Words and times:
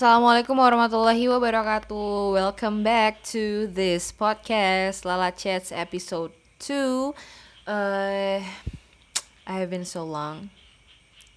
Assalamualaikum 0.00 0.56
warahmatullahi 0.56 1.28
wabarakatuh. 1.28 2.32
Welcome 2.32 2.80
back 2.80 3.20
to 3.36 3.68
this 3.68 4.16
podcast 4.16 5.04
Lala 5.04 5.28
Chats 5.28 5.76
episode 5.76 6.32
2. 6.56 7.12
Uh, 7.68 8.40
I 9.44 9.54
have 9.60 9.68
been 9.68 9.84
so 9.84 10.00
long 10.08 10.48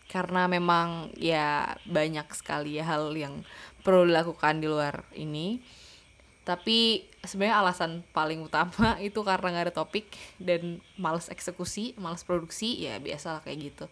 karena 0.08 0.48
memang 0.48 1.12
ya 1.20 1.76
banyak 1.84 2.24
sekali 2.32 2.80
hal 2.80 3.12
yang 3.12 3.44
perlu 3.84 4.08
dilakukan 4.08 4.64
di 4.64 4.72
luar 4.72 5.04
ini. 5.12 5.60
Tapi 6.48 7.04
sebenarnya 7.20 7.68
alasan 7.68 8.08
paling 8.16 8.48
utama 8.48 8.96
itu 9.04 9.20
karena 9.28 9.60
nggak 9.60 9.66
ada 9.68 9.76
topik 9.76 10.08
dan 10.40 10.80
males 10.96 11.28
eksekusi, 11.28 12.00
males 12.00 12.24
produksi 12.24 12.80
ya 12.80 12.96
biasalah 12.96 13.44
kayak 13.44 13.76
gitu. 13.76 13.92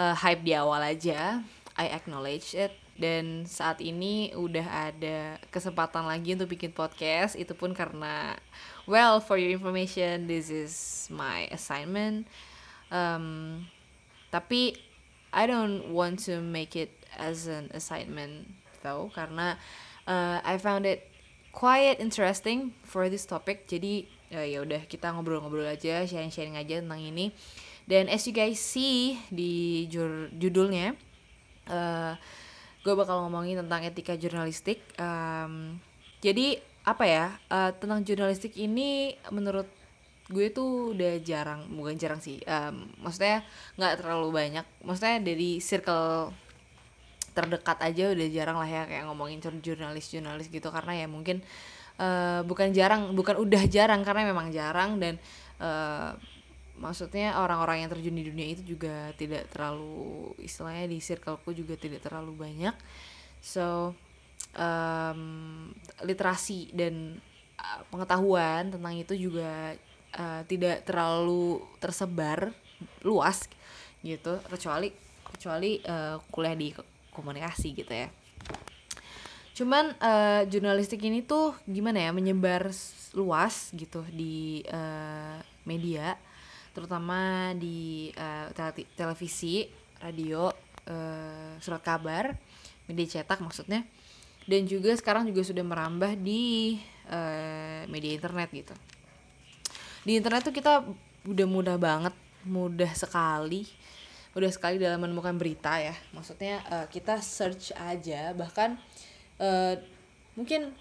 Uh, 0.00 0.16
hype 0.16 0.40
di 0.40 0.56
awal 0.56 0.80
aja. 0.80 1.44
I 1.76 1.92
acknowledge 1.92 2.56
it 2.56 2.85
dan 2.96 3.44
saat 3.44 3.84
ini 3.84 4.32
udah 4.32 4.92
ada 4.92 5.36
kesempatan 5.52 6.08
lagi 6.08 6.32
untuk 6.32 6.56
bikin 6.56 6.72
podcast. 6.72 7.36
Itu 7.36 7.52
pun 7.52 7.76
karena 7.76 8.36
well 8.88 9.20
for 9.20 9.36
your 9.36 9.52
information 9.52 10.24
this 10.24 10.48
is 10.48 11.06
my 11.12 11.44
assignment. 11.52 12.24
Um, 12.88 13.68
tapi 14.32 14.80
I 15.36 15.44
don't 15.44 15.92
want 15.92 16.24
to 16.24 16.40
make 16.40 16.72
it 16.76 16.92
as 17.20 17.44
an 17.44 17.68
assignment 17.76 18.48
though 18.80 19.12
karena 19.12 19.60
uh, 20.08 20.40
I 20.40 20.56
found 20.56 20.88
it 20.88 21.12
quite 21.52 22.00
interesting 22.00 22.72
for 22.84 23.12
this 23.12 23.28
topic. 23.28 23.68
Jadi 23.68 24.08
uh, 24.32 24.46
ya 24.46 24.64
udah 24.64 24.88
kita 24.88 25.12
ngobrol-ngobrol 25.12 25.68
aja 25.68 26.04
sharing-sharing 26.08 26.56
aja 26.56 26.80
tentang 26.80 27.04
ini. 27.04 27.32
Dan 27.86 28.10
as 28.10 28.26
you 28.26 28.34
guys 28.34 28.58
see 28.58 29.20
di 29.30 29.86
judulnya 30.34 30.98
uh, 31.70 32.18
gue 32.86 32.94
bakal 32.94 33.26
ngomongin 33.26 33.58
tentang 33.66 33.82
etika 33.82 34.14
jurnalistik 34.14 34.78
um, 34.94 35.74
jadi 36.22 36.62
apa 36.86 37.02
ya 37.02 37.26
uh, 37.50 37.74
tentang 37.74 38.06
jurnalistik 38.06 38.54
ini 38.54 39.18
menurut 39.34 39.66
gue 40.30 40.54
tuh 40.54 40.94
udah 40.94 41.18
jarang 41.22 41.66
bukan 41.74 41.98
jarang 41.98 42.22
sih 42.22 42.38
um, 42.46 42.86
maksudnya 43.02 43.42
nggak 43.74 43.98
terlalu 43.98 44.28
banyak 44.30 44.66
maksudnya 44.86 45.18
dari 45.18 45.58
circle 45.58 46.30
terdekat 47.34 47.78
aja 47.82 48.14
udah 48.14 48.28
jarang 48.30 48.56
lah 48.62 48.70
ya 48.70 48.82
kayak 48.86 49.04
ngomongin 49.10 49.42
jurnalis 49.42 50.06
jurnalis 50.08 50.46
gitu 50.46 50.70
karena 50.70 51.04
ya 51.04 51.06
mungkin 51.10 51.42
uh, 51.98 52.46
bukan 52.46 52.70
jarang 52.70 53.12
bukan 53.18 53.34
udah 53.42 53.66
jarang 53.66 54.06
karena 54.06 54.30
memang 54.30 54.54
jarang 54.54 55.02
dan 55.02 55.18
uh, 55.58 56.14
maksudnya 56.76 57.40
orang-orang 57.40 57.84
yang 57.84 57.90
terjun 57.90 58.16
di 58.16 58.24
dunia 58.28 58.46
itu 58.52 58.62
juga 58.76 59.12
tidak 59.16 59.48
terlalu 59.52 60.32
istilahnya 60.40 60.86
di 60.88 60.98
circleku 61.00 61.52
juga 61.56 61.74
tidak 61.76 62.04
terlalu 62.04 62.36
banyak. 62.36 62.76
So 63.40 63.96
um, 64.56 65.72
literasi 66.04 66.72
dan 66.76 67.20
uh, 67.56 67.80
pengetahuan 67.88 68.72
tentang 68.72 68.94
itu 68.96 69.14
juga 69.16 69.76
uh, 70.16 70.42
tidak 70.44 70.84
terlalu 70.84 71.64
tersebar 71.80 72.52
luas 73.00 73.48
gitu. 74.04 74.36
Kecuali 74.48 74.92
kecuali 75.26 75.80
uh, 75.84 76.20
kuliah 76.28 76.56
di 76.56 76.68
komunikasi 77.12 77.68
gitu 77.72 77.92
ya. 77.92 78.08
Cuman 79.56 79.96
uh, 80.04 80.44
jurnalistik 80.44 81.00
ini 81.00 81.24
tuh 81.24 81.56
gimana 81.64 82.04
ya 82.04 82.10
menyebar 82.12 82.68
luas 83.16 83.72
gitu 83.72 84.04
di 84.12 84.60
uh, 84.68 85.40
media 85.64 86.20
terutama 86.76 87.50
di 87.56 88.12
uh, 88.12 88.52
televisi, 88.92 89.64
radio, 89.96 90.52
uh, 90.84 91.56
surat 91.56 91.80
kabar, 91.80 92.36
media 92.84 93.08
cetak 93.08 93.40
maksudnya, 93.40 93.80
dan 94.44 94.68
juga 94.68 94.92
sekarang 94.92 95.24
juga 95.24 95.40
sudah 95.40 95.64
merambah 95.64 96.12
di 96.20 96.76
uh, 97.08 97.88
media 97.88 98.12
internet 98.12 98.52
gitu. 98.52 98.74
Di 100.04 100.20
internet 100.20 100.44
tuh 100.44 100.52
kita 100.52 100.84
udah 101.24 101.46
mudah 101.48 101.80
banget, 101.80 102.12
mudah 102.44 102.92
sekali, 102.92 103.64
mudah 104.36 104.52
sekali 104.52 104.76
dalam 104.76 105.00
menemukan 105.00 105.32
berita 105.40 105.80
ya. 105.80 105.96
Maksudnya 106.12 106.60
uh, 106.68 106.86
kita 106.92 107.24
search 107.24 107.72
aja, 107.72 108.36
bahkan 108.36 108.76
uh, 109.40 109.80
mungkin 110.36 110.76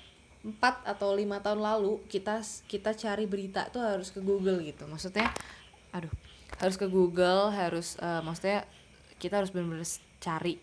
empat 0.46 0.86
atau 0.86 1.18
lima 1.18 1.42
tahun 1.42 1.58
lalu 1.58 2.06
kita 2.06 2.38
kita 2.70 2.94
cari 2.94 3.26
berita 3.26 3.66
tuh 3.74 3.82
harus 3.82 4.14
ke 4.14 4.22
Google 4.22 4.62
gitu 4.62 4.86
maksudnya 4.86 5.34
aduh 5.96 6.12
harus 6.60 6.76
ke 6.76 6.88
Google 6.92 7.56
harus 7.56 7.96
uh, 8.04 8.20
maksudnya 8.20 8.68
kita 9.16 9.40
harus 9.40 9.50
benar-benar 9.50 9.88
cari 10.20 10.60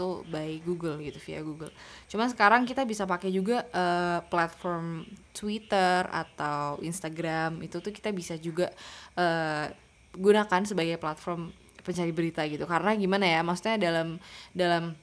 tuh 0.00 0.24
by 0.32 0.64
Google 0.64 0.96
gitu 1.04 1.20
via 1.28 1.44
Google. 1.44 1.68
Cuma 2.08 2.24
sekarang 2.24 2.64
kita 2.64 2.88
bisa 2.88 3.04
pakai 3.04 3.28
juga 3.28 3.68
uh, 3.68 4.24
platform 4.32 5.04
Twitter 5.36 6.08
atau 6.08 6.80
Instagram 6.80 7.60
itu 7.60 7.84
tuh 7.84 7.92
kita 7.92 8.08
bisa 8.08 8.40
juga 8.40 8.72
uh, 9.20 9.68
gunakan 10.16 10.64
sebagai 10.64 10.96
platform 10.96 11.52
pencari 11.84 12.16
berita 12.16 12.40
gitu. 12.48 12.64
Karena 12.64 12.96
gimana 12.96 13.28
ya, 13.28 13.40
maksudnya 13.44 13.76
dalam 13.76 14.16
dalam 14.56 14.96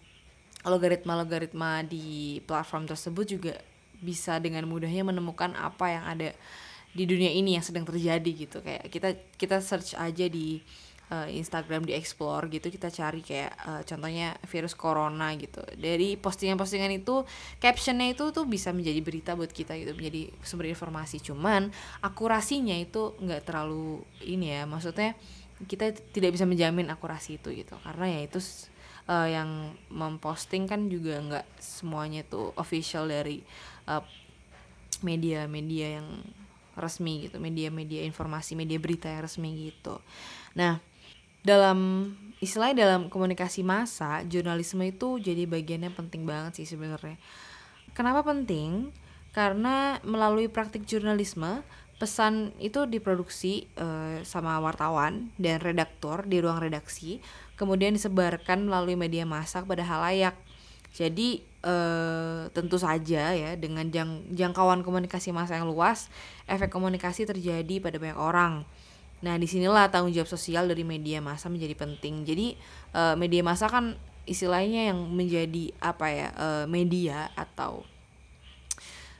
logaritma-logaritma 0.65 1.85
di 1.85 2.41
platform 2.49 2.89
tersebut 2.89 3.25
juga 3.38 3.53
bisa 4.01 4.41
dengan 4.41 4.65
mudahnya 4.65 5.05
menemukan 5.05 5.53
apa 5.53 5.85
yang 5.94 6.05
ada 6.09 6.29
di 6.97 7.06
dunia 7.06 7.30
ini 7.30 7.53
yang 7.53 7.62
sedang 7.62 7.85
terjadi 7.85 8.31
gitu. 8.34 8.66
Kayak 8.66 8.90
kita 8.90 9.09
kita 9.38 9.58
search 9.62 9.94
aja 9.94 10.25
di 10.25 10.58
uh, 11.13 11.28
Instagram 11.30 11.85
di 11.88 11.94
explore 11.96 12.50
gitu 12.52 12.68
kita 12.74 12.90
cari 12.90 13.22
kayak 13.22 13.52
uh, 13.63 13.81
contohnya 13.85 14.34
virus 14.47 14.74
corona 14.74 15.31
gitu. 15.38 15.62
Dari 15.78 16.18
postingan-postingan 16.18 16.91
itu 16.97 17.24
captionnya 17.62 18.12
itu 18.12 18.34
tuh 18.34 18.50
bisa 18.50 18.74
menjadi 18.74 19.00
berita 19.06 19.31
buat 19.38 19.52
kita 19.52 19.78
gitu 19.78 19.94
menjadi 19.94 20.34
sumber 20.41 20.74
informasi. 20.74 21.22
Cuman 21.22 21.69
akurasinya 22.02 22.75
itu 22.75 23.16
nggak 23.22 23.46
terlalu 23.46 24.02
ini 24.25 24.57
ya 24.57 24.66
maksudnya 24.66 25.13
kita 25.57 25.90
tidak 26.13 26.38
bisa 26.38 26.50
menjamin 26.50 26.90
akurasi 26.90 27.38
itu 27.38 27.53
gitu. 27.53 27.78
Karena 27.81 28.09
ya 28.09 28.22
itu 28.25 28.40
uh, 29.09 29.28
yang 29.30 29.74
memposting 29.94 30.66
kan 30.66 30.90
juga 30.90 31.22
nggak 31.22 31.46
semuanya 31.62 32.25
tuh 32.25 32.53
official 32.57 33.06
dari 33.06 33.41
media-media 35.02 35.88
uh, 35.88 35.94
yang 36.02 36.07
resmi 36.77 37.27
gitu 37.27 37.41
media-media 37.41 38.05
informasi 38.05 38.53
media 38.53 38.77
berita 38.77 39.09
yang 39.09 39.25
resmi 39.25 39.73
gitu. 39.73 39.99
Nah 40.55 40.79
dalam 41.41 42.11
istilahnya 42.43 42.85
dalam 42.85 43.01
komunikasi 43.09 43.65
massa 43.65 44.21
jurnalisme 44.27 44.83
itu 44.85 45.17
jadi 45.17 45.47
bagian 45.49 45.89
yang 45.89 45.95
penting 45.95 46.23
banget 46.23 46.63
sih 46.63 46.67
sebenarnya. 46.69 47.17
Kenapa 47.97 48.21
penting? 48.21 48.93
Karena 49.33 49.97
melalui 50.05 50.49
praktik 50.49 50.85
jurnalisme 50.85 51.65
pesan 51.97 52.53
itu 52.61 52.85
diproduksi 52.85 53.65
uh, 53.81 54.21
sama 54.21 54.61
wartawan 54.61 55.33
dan 55.41 55.57
redaktor 55.57 56.29
di 56.29 56.38
ruang 56.38 56.61
redaksi 56.61 57.17
kemudian 57.57 57.97
disebarkan 57.97 58.69
melalui 58.69 58.94
media 58.94 59.25
massa 59.25 59.65
kepada 59.65 59.81
halayak. 59.83 60.38
Jadi 60.94 61.41
eh, 61.67 62.41
tentu 62.55 62.79
saja 62.79 63.35
ya 63.35 63.51
dengan 63.59 63.91
jang, 63.91 64.23
jangkauan 64.31 64.88
komunikasi 64.88 65.35
massa 65.35 65.59
yang 65.59 65.67
luas, 65.67 66.07
efek 66.47 66.72
komunikasi 66.72 67.28
terjadi 67.28 67.83
pada 67.83 68.00
banyak 68.00 68.16
orang. 68.16 68.63
Nah, 69.17 69.35
di 69.35 69.50
sinilah 69.50 69.89
tanggung 69.91 70.13
jawab 70.13 70.29
sosial 70.29 70.69
dari 70.69 70.85
media 70.88 71.19
massa 71.19 71.51
menjadi 71.51 71.75
penting. 71.75 72.23
Jadi 72.23 72.56
eh, 72.95 73.16
media 73.19 73.44
massa 73.44 73.67
kan 73.67 74.00
istilahnya 74.27 74.91
yang 74.94 75.00
menjadi 75.11 75.75
apa 75.83 76.07
ya 76.07 76.27
eh, 76.35 76.66
media 76.72 77.31
atau 77.35 77.83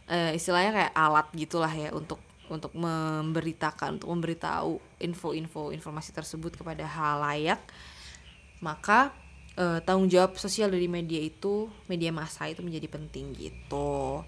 eh, 0.08 0.36
istilahnya 0.36 0.72
kayak 0.76 0.94
alat 0.94 1.28
gitulah 1.36 1.72
ya 1.72 1.92
untuk 1.96 2.20
untuk 2.48 2.72
memberitakan 2.76 4.00
untuk 4.00 4.10
memberitahu 4.12 4.80
info-info 5.04 5.76
informasi 5.76 6.16
tersebut 6.16 6.56
kepada 6.56 6.88
halayak 6.88 7.60
maka 8.64 9.12
uh, 9.58 9.80
tanggung 9.84 10.08
jawab 10.08 10.38
sosial 10.38 10.72
dari 10.72 10.86
media 10.88 11.20
itu 11.20 11.68
media 11.90 12.14
massa 12.14 12.46
itu 12.48 12.62
menjadi 12.62 12.88
penting 12.88 13.34
gitu. 13.36 14.24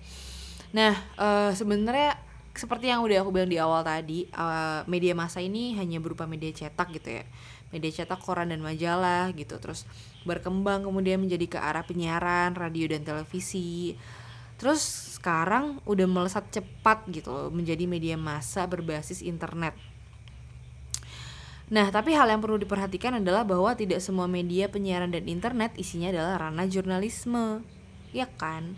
Nah 0.75 0.93
uh, 1.15 1.53
sebenarnya 1.53 2.17
seperti 2.51 2.91
yang 2.91 3.05
udah 3.05 3.23
aku 3.23 3.31
bilang 3.31 3.47
di 3.47 3.61
awal 3.61 3.85
tadi 3.85 4.27
uh, 4.35 4.83
media 4.89 5.15
massa 5.15 5.39
ini 5.39 5.77
hanya 5.79 6.01
berupa 6.01 6.25
media 6.25 6.51
cetak 6.51 6.91
gitu 6.99 7.21
ya. 7.21 7.25
Media 7.69 8.01
cetak 8.01 8.19
koran 8.25 8.49
dan 8.49 8.59
majalah 8.65 9.29
gitu 9.37 9.61
terus 9.61 9.85
berkembang 10.25 10.83
kemudian 10.83 11.21
menjadi 11.21 11.45
ke 11.45 11.57
arah 11.61 11.85
penyiaran 11.85 12.57
radio 12.57 12.89
dan 12.89 13.05
televisi. 13.05 13.93
Terus 14.59 15.15
sekarang 15.15 15.79
udah 15.87 16.03
melesat 16.03 16.51
cepat 16.51 17.07
gitu 17.07 17.31
loh 17.31 17.47
menjadi 17.47 17.87
media 17.87 18.19
massa 18.19 18.67
berbasis 18.67 19.23
internet 19.23 19.71
Nah, 21.69 21.93
tapi 21.93 22.17
hal 22.17 22.25
yang 22.29 22.41
perlu 22.41 22.57
diperhatikan 22.57 23.21
adalah 23.21 23.45
bahwa 23.45 23.77
tidak 23.77 24.01
semua 24.01 24.25
media 24.25 24.65
penyiaran 24.69 25.13
dan 25.13 25.29
internet 25.29 25.77
isinya 25.77 26.09
adalah 26.09 26.49
ranah 26.49 26.65
jurnalisme. 26.65 27.61
Ya 28.09 28.25
kan? 28.25 28.73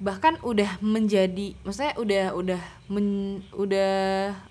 Bahkan 0.00 0.44
udah 0.44 0.80
menjadi 0.84 1.56
maksudnya 1.64 1.96
udah 1.96 2.24
udah 2.36 2.62
men, 2.92 3.40
udah 3.52 3.92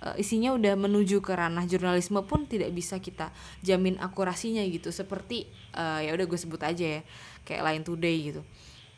uh, 0.01 0.15
isinya 0.17 0.53
udah 0.53 0.73
menuju 0.77 1.21
ke 1.21 1.33
ranah 1.33 1.65
jurnalisme 1.69 2.21
pun 2.25 2.49
tidak 2.49 2.73
bisa 2.73 3.01
kita 3.01 3.33
jamin 3.65 3.97
akurasinya 3.97 4.61
gitu. 4.69 4.93
Seperti 4.93 5.49
uh, 5.73 6.01
ya 6.01 6.13
udah 6.13 6.25
gue 6.25 6.39
sebut 6.39 6.61
aja 6.61 6.85
ya, 6.97 7.01
kayak 7.45 7.61
Line 7.65 7.85
Today 7.85 8.17
gitu. 8.33 8.41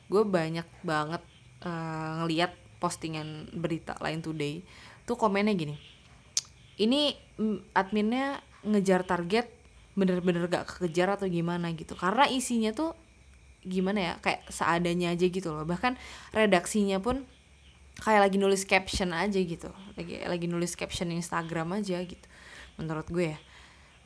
gue 0.07 0.23
banyak 0.23 0.63
banget 0.87 1.19
uh, 1.67 2.23
ngeliat 2.23 2.55
postingan 2.79 3.49
berita 3.53 3.97
lain 3.99 4.21
today 4.21 4.61
tuh 5.03 5.17
komennya 5.17 5.53
gini 5.57 5.75
ini 6.77 7.17
mm, 7.37 7.73
adminnya 7.73 8.39
ngejar 8.65 9.05
target 9.05 9.49
bener-bener 9.97 10.45
gak 10.45 10.69
kekejar 10.69 11.17
atau 11.17 11.25
gimana 11.25 11.73
gitu. 11.73 11.97
Karena 11.97 12.29
isinya 12.29 12.69
tuh 12.69 12.93
gimana 13.65 13.99
ya 13.99 14.13
kayak 14.21 14.45
seadanya 14.53 15.17
aja 15.17 15.25
gitu 15.25 15.49
loh. 15.49 15.65
Bahkan 15.65 15.97
redaksinya 16.37 17.01
pun 17.01 17.25
kayak 17.97 18.29
lagi 18.29 18.37
nulis 18.37 18.63
caption 18.69 19.09
aja 19.09 19.41
gitu. 19.41 19.73
Lagi 19.97 20.21
lagi 20.21 20.45
nulis 20.45 20.77
caption 20.77 21.09
Instagram 21.09 21.81
aja 21.81 21.97
gitu 22.05 22.27
menurut 22.77 23.09
gue 23.09 23.33
ya. 23.33 23.39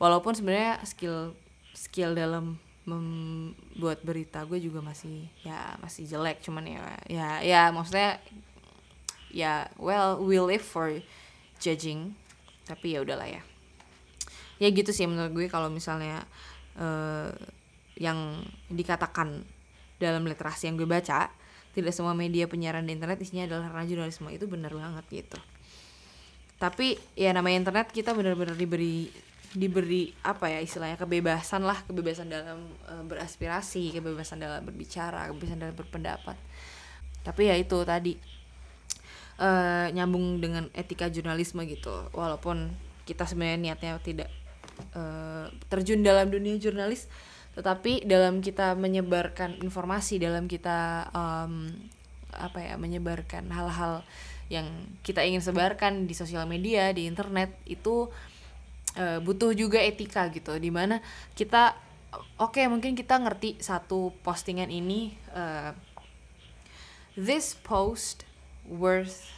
Walaupun 0.00 0.32
sebenarnya 0.32 0.80
skill 0.88 1.36
skill 1.76 2.16
dalam 2.16 2.56
membuat 2.82 4.02
berita 4.02 4.42
gue 4.48 4.58
juga 4.58 4.80
masih 4.80 5.28
ya 5.44 5.76
masih 5.84 6.08
jelek. 6.08 6.40
Cuman 6.40 6.64
ya 6.64 6.82
ya 7.06 7.28
ya 7.44 7.62
maksudnya 7.68 8.16
ya 9.28 9.68
well 9.76 10.16
we 10.24 10.40
live 10.40 10.64
for 10.64 10.88
judging. 11.60 12.16
Tapi 12.64 12.96
ya 12.96 13.04
udahlah 13.04 13.28
ya 13.28 13.51
ya 14.62 14.70
gitu 14.70 14.94
sih 14.94 15.10
menurut 15.10 15.34
gue 15.34 15.50
kalau 15.50 15.66
misalnya 15.66 16.22
uh, 16.78 17.34
yang 17.98 18.46
dikatakan 18.70 19.42
dalam 19.98 20.22
literasi 20.22 20.70
yang 20.70 20.78
gue 20.78 20.86
baca 20.86 21.34
tidak 21.72 21.92
semua 21.96 22.12
media 22.12 22.44
penyiaran 22.46 22.84
di 22.84 22.94
internet 22.94 23.18
isinya 23.24 23.48
adalah 23.48 23.72
karena 23.72 23.84
jurnalisme. 23.88 24.28
Itu 24.30 24.46
benar 24.46 24.70
banget 24.76 25.04
gitu. 25.08 25.40
Tapi 26.60 26.94
ya 27.18 27.34
namanya 27.34 27.66
internet 27.66 27.90
kita 27.90 28.14
benar-benar 28.14 28.54
diberi 28.54 29.10
diberi 29.52 30.08
apa 30.24 30.48
ya 30.48 30.64
istilahnya 30.64 30.96
kebebasan 30.96 31.60
lah 31.60 31.84
kebebasan 31.84 32.32
dalam 32.32 32.72
uh, 32.88 33.04
beraspirasi 33.04 33.92
kebebasan 33.92 34.40
dalam 34.40 34.64
berbicara 34.64 35.28
kebebasan 35.32 35.58
dalam 35.58 35.76
berpendapat. 35.76 36.36
Tapi 37.24 37.42
ya 37.48 37.56
itu 37.56 37.76
tadi 37.82 38.16
uh, 39.40 39.88
nyambung 39.92 40.38
dengan 40.44 40.68
etika 40.76 41.08
jurnalisme 41.08 41.64
gitu. 41.64 42.12
Walaupun 42.12 42.72
kita 43.08 43.26
sebenarnya 43.26 43.58
niatnya 43.58 43.98
tidak 43.98 44.28
uh, 44.94 45.46
terjun 45.68 46.00
dalam 46.04 46.28
dunia 46.28 46.56
jurnalis 46.58 47.08
tetapi 47.52 48.08
dalam 48.08 48.40
kita 48.40 48.72
menyebarkan 48.72 49.60
informasi 49.60 50.16
dalam 50.16 50.48
kita 50.48 51.12
um, 51.12 51.68
apa 52.32 52.64
ya 52.64 52.74
menyebarkan 52.80 53.44
hal-hal 53.52 54.00
yang 54.48 54.68
kita 55.04 55.20
ingin 55.20 55.44
sebarkan 55.44 56.08
di 56.08 56.16
sosial 56.16 56.48
media 56.48 56.92
di 56.96 57.04
internet 57.04 57.52
itu 57.68 58.08
uh, 58.96 59.18
butuh 59.20 59.52
juga 59.52 59.80
etika 59.80 60.32
gitu 60.32 60.56
di 60.56 60.72
mana 60.72 61.04
kita 61.36 61.76
oke 62.40 62.56
okay, 62.56 62.68
mungkin 62.68 62.96
kita 62.96 63.20
ngerti 63.20 63.60
satu 63.60 64.16
postingan 64.24 64.72
ini 64.72 65.12
uh, 65.36 65.76
this 67.16 67.56
post 67.60 68.24
worth 68.64 69.28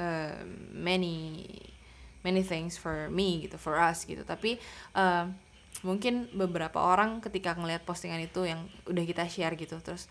uh, 0.00 0.40
many 0.72 1.48
many 2.22 2.42
things 2.42 2.78
for 2.78 3.10
me 3.10 3.46
gitu 3.46 3.58
for 3.58 3.78
us 3.78 4.06
gitu. 4.06 4.22
Tapi 4.22 4.58
uh, 4.94 5.30
mungkin 5.82 6.30
beberapa 6.34 6.78
orang 6.78 7.22
ketika 7.22 7.54
ngelihat 7.58 7.82
postingan 7.82 8.22
itu 8.22 8.46
yang 8.46 8.66
udah 8.86 9.04
kita 9.06 9.26
share 9.26 9.58
gitu 9.58 9.78
terus 9.82 10.06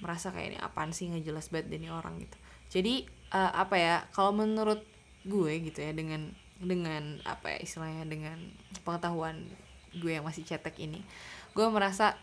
merasa 0.00 0.32
kayak 0.32 0.56
ini 0.56 0.58
apaan 0.58 0.90
sih 0.90 1.06
nggak 1.12 1.24
jelas 1.24 1.46
banget 1.50 1.78
ini 1.78 1.88
orang 1.90 2.18
gitu. 2.18 2.36
Jadi 2.80 3.06
uh, 3.30 3.52
apa 3.54 3.76
ya 3.78 3.94
kalau 4.10 4.34
menurut 4.34 4.82
gue 5.24 5.52
gitu 5.70 5.80
ya 5.80 5.94
dengan 5.96 6.34
dengan 6.60 7.18
apa 7.24 7.56
ya 7.56 7.58
istilahnya 7.62 8.04
dengan 8.06 8.36
pengetahuan 8.84 9.46
gue 9.94 10.12
yang 10.12 10.26
masih 10.26 10.42
cetek 10.42 10.74
ini 10.82 11.00
gue 11.54 11.66
merasa 11.70 12.18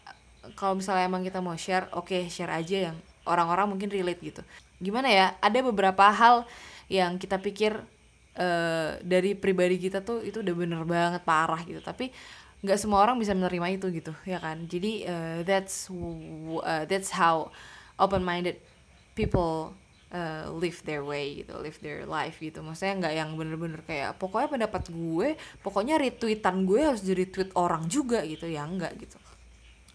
kalau 0.60 0.76
misalnya 0.76 1.08
emang 1.08 1.24
kita 1.24 1.40
mau 1.40 1.56
share 1.56 1.88
oke 1.96 2.12
okay, 2.12 2.28
share 2.28 2.52
aja 2.52 2.92
yang 2.92 2.98
orang-orang 3.26 3.70
mungkin 3.70 3.94
relate 3.94 4.22
gitu. 4.22 4.42
Gimana 4.82 5.08
ya 5.14 5.38
ada 5.38 5.60
beberapa 5.62 6.10
hal 6.10 6.50
yang 6.90 7.22
kita 7.22 7.38
pikir 7.38 7.78
uh, 8.38 9.00
dari 9.02 9.36
pribadi 9.36 9.80
kita 9.82 10.04
tuh 10.04 10.24
itu 10.24 10.44
udah 10.44 10.56
bener 10.56 10.82
banget 10.84 11.22
parah 11.24 11.62
gitu. 11.64 11.80
Tapi 11.80 12.12
nggak 12.62 12.78
semua 12.78 13.02
orang 13.02 13.18
bisa 13.18 13.34
menerima 13.34 13.68
itu 13.78 13.88
gitu 13.90 14.14
ya 14.26 14.38
kan? 14.38 14.68
Jadi 14.70 15.06
uh, 15.06 15.40
that's 15.48 15.90
uh, 15.92 16.86
that's 16.86 17.12
how 17.14 17.50
open 17.98 18.22
minded 18.22 18.58
people 19.14 19.74
uh, 20.14 20.50
live 20.52 20.82
their 20.84 21.06
way 21.06 21.46
gitu 21.46 21.54
live 21.62 21.78
their 21.86 22.10
life 22.10 22.42
gitu. 22.42 22.60
Maksudnya 22.66 23.08
nggak 23.08 23.14
yang 23.14 23.30
bener-bener 23.38 23.82
kayak 23.86 24.18
pokoknya 24.18 24.50
pendapat 24.50 24.84
gue 24.90 25.28
pokoknya 25.62 26.02
retweetan 26.02 26.66
gue 26.66 26.82
harus 26.82 27.02
jadi 27.06 27.30
tweet 27.30 27.52
orang 27.54 27.86
juga 27.86 28.26
gitu. 28.26 28.50
Ya 28.50 28.66
enggak 28.66 28.98
gitu 28.98 29.21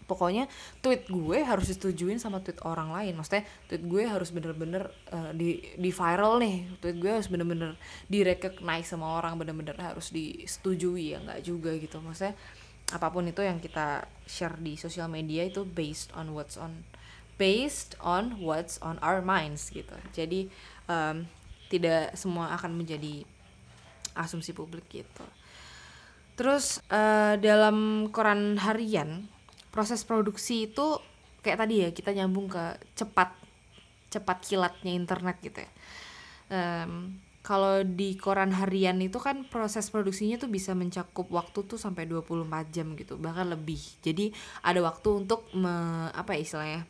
pokoknya 0.07 0.47
tweet 0.79 1.05
gue 1.11 1.43
harus 1.43 1.67
disetujuin 1.67 2.17
sama 2.17 2.39
tweet 2.39 2.63
orang 2.63 2.95
lain. 2.95 3.19
Maksudnya 3.19 3.43
tweet 3.67 3.83
gue 3.83 4.03
harus 4.07 4.31
bener-bener 4.31 4.87
uh, 5.11 5.35
di 5.35 5.59
di 5.75 5.91
viral 5.91 6.39
nih. 6.39 6.79
Tweet 6.79 6.97
gue 6.97 7.11
harus 7.11 7.27
bener-bener 7.27 7.75
direcognize 8.07 8.87
sama 8.87 9.19
orang 9.19 9.35
bener-bener 9.35 9.75
harus 9.77 10.09
disetujui. 10.15 11.13
Ya 11.13 11.19
nggak 11.19 11.43
juga 11.43 11.75
gitu. 11.75 11.99
Maksudnya 11.99 12.33
apa 12.87 13.11
pun 13.11 13.27
itu 13.27 13.43
yang 13.43 13.59
kita 13.59 14.07
share 14.23 14.55
di 14.63 14.79
sosial 14.79 15.11
media 15.11 15.43
itu 15.43 15.67
based 15.67 16.15
on 16.15 16.31
what's 16.31 16.55
on 16.55 16.87
based 17.35 17.99
on 17.99 18.39
what's 18.39 18.79
on 18.79 18.95
our 19.03 19.19
minds 19.19 19.69
gitu. 19.69 19.93
Jadi 20.15 20.47
um, 20.87 21.27
tidak 21.67 22.15
semua 22.15 22.55
akan 22.55 22.79
menjadi 22.79 23.27
asumsi 24.17 24.55
publik 24.55 24.87
gitu. 24.89 25.27
Terus 26.39 26.81
uh, 26.89 27.35
dalam 27.37 28.09
koran 28.09 28.57
harian 28.61 29.27
proses 29.71 30.01
produksi 30.03 30.69
itu 30.71 30.99
kayak 31.41 31.59
tadi 31.63 31.75
ya 31.85 31.89
kita 31.93 32.11
nyambung 32.11 32.51
ke 32.51 32.79
cepat 32.97 33.31
cepat 34.07 34.37
kilatnya 34.43 34.93
internet 34.95 35.37
gitu 35.43 35.59
ya. 35.63 35.71
Um, 36.47 37.19
kalau 37.43 37.79
di 37.79 38.19
koran 38.19 38.51
harian 38.51 38.99
itu 38.99 39.23
kan 39.23 39.47
proses 39.47 39.87
produksinya 39.87 40.35
tuh 40.35 40.51
bisa 40.51 40.75
mencakup 40.75 41.31
waktu 41.31 41.63
tuh 41.63 41.79
sampai 41.79 42.03
24 42.03 42.75
jam 42.75 42.91
gitu 42.99 43.15
bahkan 43.15 43.47
lebih. 43.47 43.79
Jadi 44.03 44.35
ada 44.63 44.83
waktu 44.83 45.23
untuk 45.23 45.47
me, 45.55 45.71
apa 46.11 46.35
ya 46.35 46.43
istilahnya 46.43 46.81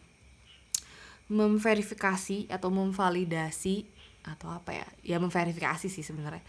memverifikasi 1.30 2.50
atau 2.50 2.74
memvalidasi 2.74 3.86
atau 4.26 4.50
apa 4.50 4.74
ya? 4.74 4.88
Ya 5.06 5.18
memverifikasi 5.22 5.90
sih 5.94 6.02
sebenarnya 6.02 6.42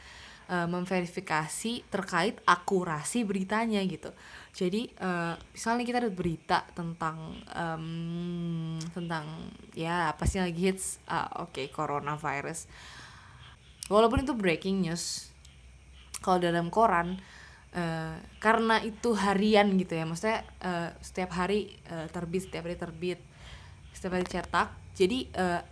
uh, 0.48 0.66
memverifikasi 0.66 1.87
terkait 1.92 2.40
akurasi 2.49 3.23
beritanya 3.23 3.84
gitu. 3.84 4.11
Jadi 4.56 4.90
uh, 4.99 5.38
misalnya 5.54 5.84
kita 5.87 5.99
ada 6.02 6.11
berita 6.11 6.58
tentang 6.75 7.37
um, 7.54 8.80
tentang 8.90 9.54
ya 9.76 10.11
apa 10.11 10.26
sih 10.26 10.42
lagi 10.42 10.73
hits 10.73 10.99
uh, 11.06 11.46
oke 11.46 11.54
okay, 11.54 11.66
coronavirus. 11.70 12.66
Walaupun 13.88 14.25
itu 14.26 14.34
breaking 14.34 14.84
news 14.84 15.30
kalau 16.20 16.42
dalam 16.42 16.68
koran 16.68 17.23
uh, 17.76 18.18
karena 18.42 18.82
itu 18.82 19.14
harian 19.14 19.70
gitu 19.78 19.94
ya 19.94 20.04
maksudnya 20.04 20.42
uh, 20.64 20.90
setiap 20.99 21.32
hari 21.38 21.78
uh, 21.88 22.11
terbit 22.11 22.50
setiap 22.50 22.66
hari 22.66 22.76
terbit 22.76 23.20
setiap 23.94 24.18
hari 24.18 24.26
cetak. 24.26 24.68
Jadi 24.99 25.30
uh, 25.38 25.62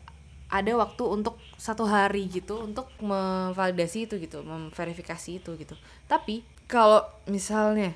ada 0.47 0.73
waktu 0.79 1.03
untuk 1.03 1.43
satu 1.59 1.87
hari 1.91 2.31
gitu 2.31 2.63
untuk 2.63 2.87
memvalidasi 3.03 4.07
itu 4.07 4.15
gitu 4.23 4.47
memverifikasi 4.47 5.43
itu 5.43 5.51
gitu. 5.59 5.75
Tapi 6.07 6.47
kalau 6.71 7.03
misalnya 7.27 7.95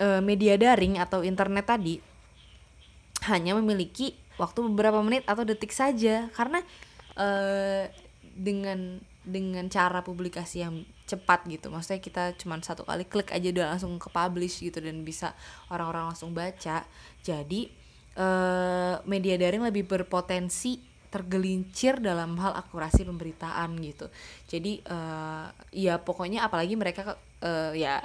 uh, 0.00 0.20
media 0.20 0.60
daring 0.60 1.00
atau 1.00 1.24
internet 1.24 1.64
tadi 1.64 2.04
hanya 3.26 3.56
memiliki 3.56 4.14
waktu 4.38 4.62
beberapa 4.70 5.00
menit 5.02 5.26
atau 5.26 5.42
detik 5.42 5.74
saja 5.74 6.30
karena 6.36 6.62
uh, 7.18 7.88
dengan 8.38 9.02
dengan 9.28 9.66
cara 9.68 10.00
publikasi 10.00 10.64
yang 10.64 10.88
cepat 11.04 11.44
gitu 11.48 11.68
maksudnya 11.68 12.00
kita 12.00 12.22
cuma 12.36 12.56
satu 12.60 12.84
kali 12.84 13.04
klik 13.04 13.32
aja 13.32 13.48
udah 13.48 13.76
langsung 13.76 13.96
ke 13.96 14.08
publish 14.08 14.60
gitu 14.60 14.80
dan 14.80 15.04
bisa 15.04 15.32
orang-orang 15.72 16.12
langsung 16.12 16.36
baca. 16.36 16.84
Jadi 17.24 17.72
uh, 18.16 19.00
media 19.08 19.40
daring 19.40 19.64
lebih 19.64 19.88
berpotensi 19.88 20.87
tergelincir 21.08 22.00
dalam 22.00 22.36
hal 22.40 22.52
akurasi 22.56 23.04
pemberitaan 23.08 23.76
gitu. 23.80 24.12
Jadi 24.48 24.84
uh, 24.88 25.48
ya 25.72 26.00
pokoknya 26.00 26.44
apalagi 26.44 26.76
mereka 26.76 27.16
uh, 27.44 27.72
ya 27.72 28.04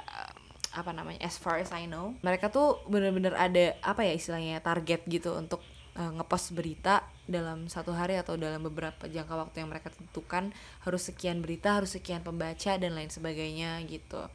apa 0.74 0.90
namanya 0.90 1.22
as 1.22 1.38
far 1.38 1.62
as 1.62 1.70
I 1.70 1.86
know 1.86 2.18
mereka 2.26 2.50
tuh 2.50 2.82
bener-bener 2.90 3.30
ada 3.38 3.78
apa 3.78 4.02
ya 4.02 4.10
istilahnya 4.18 4.58
target 4.58 5.06
gitu 5.06 5.38
untuk 5.38 5.62
uh, 5.94 6.10
ngepost 6.18 6.50
berita 6.54 7.06
dalam 7.24 7.70
satu 7.70 7.94
hari 7.94 8.20
atau 8.20 8.36
dalam 8.36 8.60
beberapa 8.60 9.08
jangka 9.08 9.34
waktu 9.38 9.64
yang 9.64 9.70
mereka 9.72 9.88
tentukan. 9.94 10.52
Harus 10.84 11.08
sekian 11.08 11.40
berita 11.40 11.78
harus 11.78 11.96
sekian 11.96 12.20
pembaca 12.20 12.76
dan 12.76 12.92
lain 12.92 13.08
sebagainya 13.08 13.80
gitu. 13.88 14.28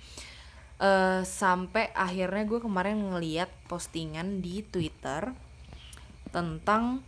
Uh, 0.79 1.27
sampai 1.27 1.91
akhirnya 1.91 2.47
gue 2.47 2.63
kemarin 2.63 3.11
ngeliat 3.11 3.51
postingan 3.67 4.39
di 4.39 4.63
Twitter 4.63 5.35
tentang 6.31 7.03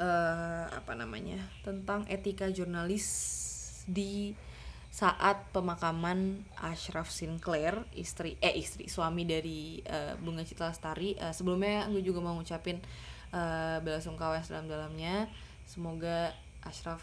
uh, 0.00 0.64
apa 0.72 0.92
namanya 0.96 1.38
tentang 1.60 2.08
etika 2.08 2.48
jurnalis 2.48 3.06
di 3.84 4.32
saat 4.90 5.46
pemakaman 5.54 6.42
Ashraf 6.58 7.06
Sinclair 7.14 7.86
istri 7.94 8.34
eh 8.42 8.58
istri 8.58 8.90
suami 8.90 9.22
dari 9.22 9.78
uh, 9.86 10.18
Bunga 10.18 10.42
Citra 10.42 10.74
Lestari. 10.74 11.14
Uh, 11.14 11.30
sebelumnya 11.30 11.86
gue 11.86 12.02
juga 12.02 12.18
mau 12.18 12.34
ngucapin 12.34 12.82
uh, 13.30 13.78
bela 13.84 14.02
sungkawa 14.02 14.42
yang 14.42 14.46
sedalam-dalamnya. 14.46 15.30
Semoga 15.62 16.34
Ashraf 16.66 17.00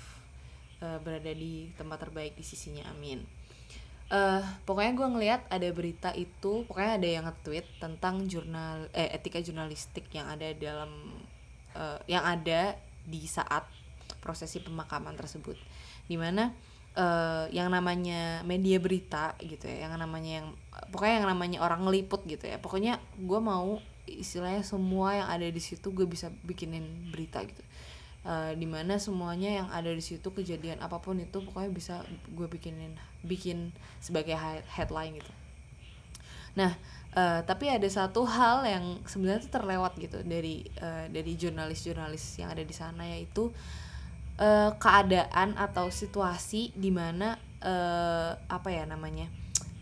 uh, 0.83 0.99
berada 0.99 1.31
di 1.31 1.71
tempat 1.79 2.03
terbaik 2.03 2.35
di 2.35 2.43
sisinya 2.43 2.83
amin. 2.91 3.23
Uh, 4.07 4.39
pokoknya 4.63 4.91
gue 4.95 5.07
ngeliat 5.07 5.41
ada 5.51 5.67
berita 5.75 6.15
itu 6.15 6.63
pokoknya 6.63 6.91
ada 6.95 7.07
yang 7.07 7.23
nge-tweet 7.27 7.67
tentang 7.75 8.23
jurnal 8.31 8.87
eh 8.95 9.11
etika 9.11 9.43
jurnalistik 9.43 10.07
yang 10.15 10.31
ada 10.31 10.47
dalam 10.55 11.11
uh, 11.75 11.99
yang 12.07 12.23
ada 12.23 12.79
di 13.07 13.23
saat 13.23 13.63
prosesi 14.19 14.59
pemakaman 14.59 15.15
tersebut. 15.15 15.55
Di 16.05 16.19
mana 16.19 16.51
uh, 16.99 17.47
yang 17.55 17.71
namanya 17.71 18.43
media 18.43 18.77
berita 18.83 19.33
gitu 19.39 19.65
ya 19.65 19.87
yang 19.87 19.95
namanya 19.95 20.43
yang 20.43 20.47
pokoknya 20.91 21.23
yang 21.23 21.27
namanya 21.31 21.57
orang 21.63 21.87
ngeliput 21.87 22.27
gitu 22.27 22.45
ya. 22.45 22.59
Pokoknya 22.59 22.99
gue 23.15 23.39
mau 23.39 23.79
istilahnya 24.07 24.63
semua 24.67 25.15
yang 25.15 25.27
ada 25.31 25.47
di 25.47 25.61
situ 25.63 25.95
gue 25.95 26.03
bisa 26.03 26.27
bikinin 26.43 27.11
berita 27.15 27.41
gitu. 27.47 27.63
Uh, 28.27 28.51
di 28.59 28.67
mana 28.67 28.99
semuanya 28.99 29.63
yang 29.63 29.67
ada 29.71 29.87
di 29.87 30.03
situ 30.03 30.35
kejadian 30.35 30.83
apa 30.83 30.99
pun 30.99 31.15
itu 31.15 31.39
pokoknya 31.39 31.71
bisa 31.71 31.95
gue 32.27 32.43
bikinin 32.51 32.91
bikin 33.23 33.71
sebagai 34.03 34.35
headline 34.67 35.23
gitu 35.23 35.31
nah 36.57 36.73
uh, 37.13 37.45
tapi 37.45 37.69
ada 37.69 37.85
satu 37.85 38.25
hal 38.25 38.65
yang 38.65 38.85
sebenarnya 39.05 39.45
tuh 39.45 39.53
terlewat 39.61 39.93
gitu 40.01 40.25
dari 40.25 40.65
uh, 40.81 41.05
dari 41.07 41.37
jurnalis-jurnalis 41.37 42.41
yang 42.41 42.49
ada 42.49 42.65
di 42.65 42.73
sana 42.73 43.05
yaitu 43.05 43.53
uh, 44.41 44.73
keadaan 44.81 45.53
atau 45.53 45.93
situasi 45.93 46.73
di 46.73 46.89
mana 46.89 47.37
uh, 47.61 48.33
apa 48.49 48.69
ya 48.73 48.89
namanya 48.89 49.29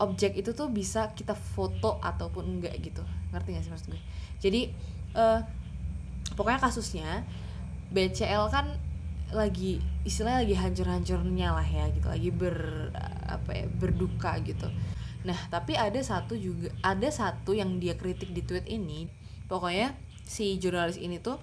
objek 0.04 0.36
itu 0.36 0.52
tuh 0.52 0.68
bisa 0.68 1.16
kita 1.16 1.32
foto 1.32 2.04
ataupun 2.04 2.60
enggak 2.60 2.76
gitu. 2.84 3.00
Ngerti 3.32 3.56
gak 3.56 3.64
sih 3.64 3.72
maksud 3.72 3.88
gue? 3.96 4.02
Jadi 4.44 4.62
uh, 5.16 5.40
pokoknya 6.36 6.60
kasusnya 6.60 7.24
BCL 7.96 8.52
kan 8.52 8.68
lagi 9.32 9.80
istilahnya 10.04 10.46
lagi 10.46 10.56
hancur-hancurnya 10.56 11.48
lah 11.56 11.66
ya 11.66 11.90
gitu 11.90 12.08
lagi 12.08 12.30
ber 12.30 12.56
apa 13.26 13.52
ya 13.58 13.66
berduka 13.68 14.38
gitu 14.46 14.70
nah 15.26 15.38
tapi 15.50 15.74
ada 15.74 15.98
satu 15.98 16.38
juga 16.38 16.70
ada 16.86 17.10
satu 17.10 17.58
yang 17.58 17.82
dia 17.82 17.98
kritik 17.98 18.30
di 18.32 18.46
tweet 18.46 18.70
ini. 18.70 19.10
Pokoknya 19.46 19.94
si 20.26 20.58
jurnalis 20.58 20.98
ini 20.98 21.22
tuh 21.22 21.38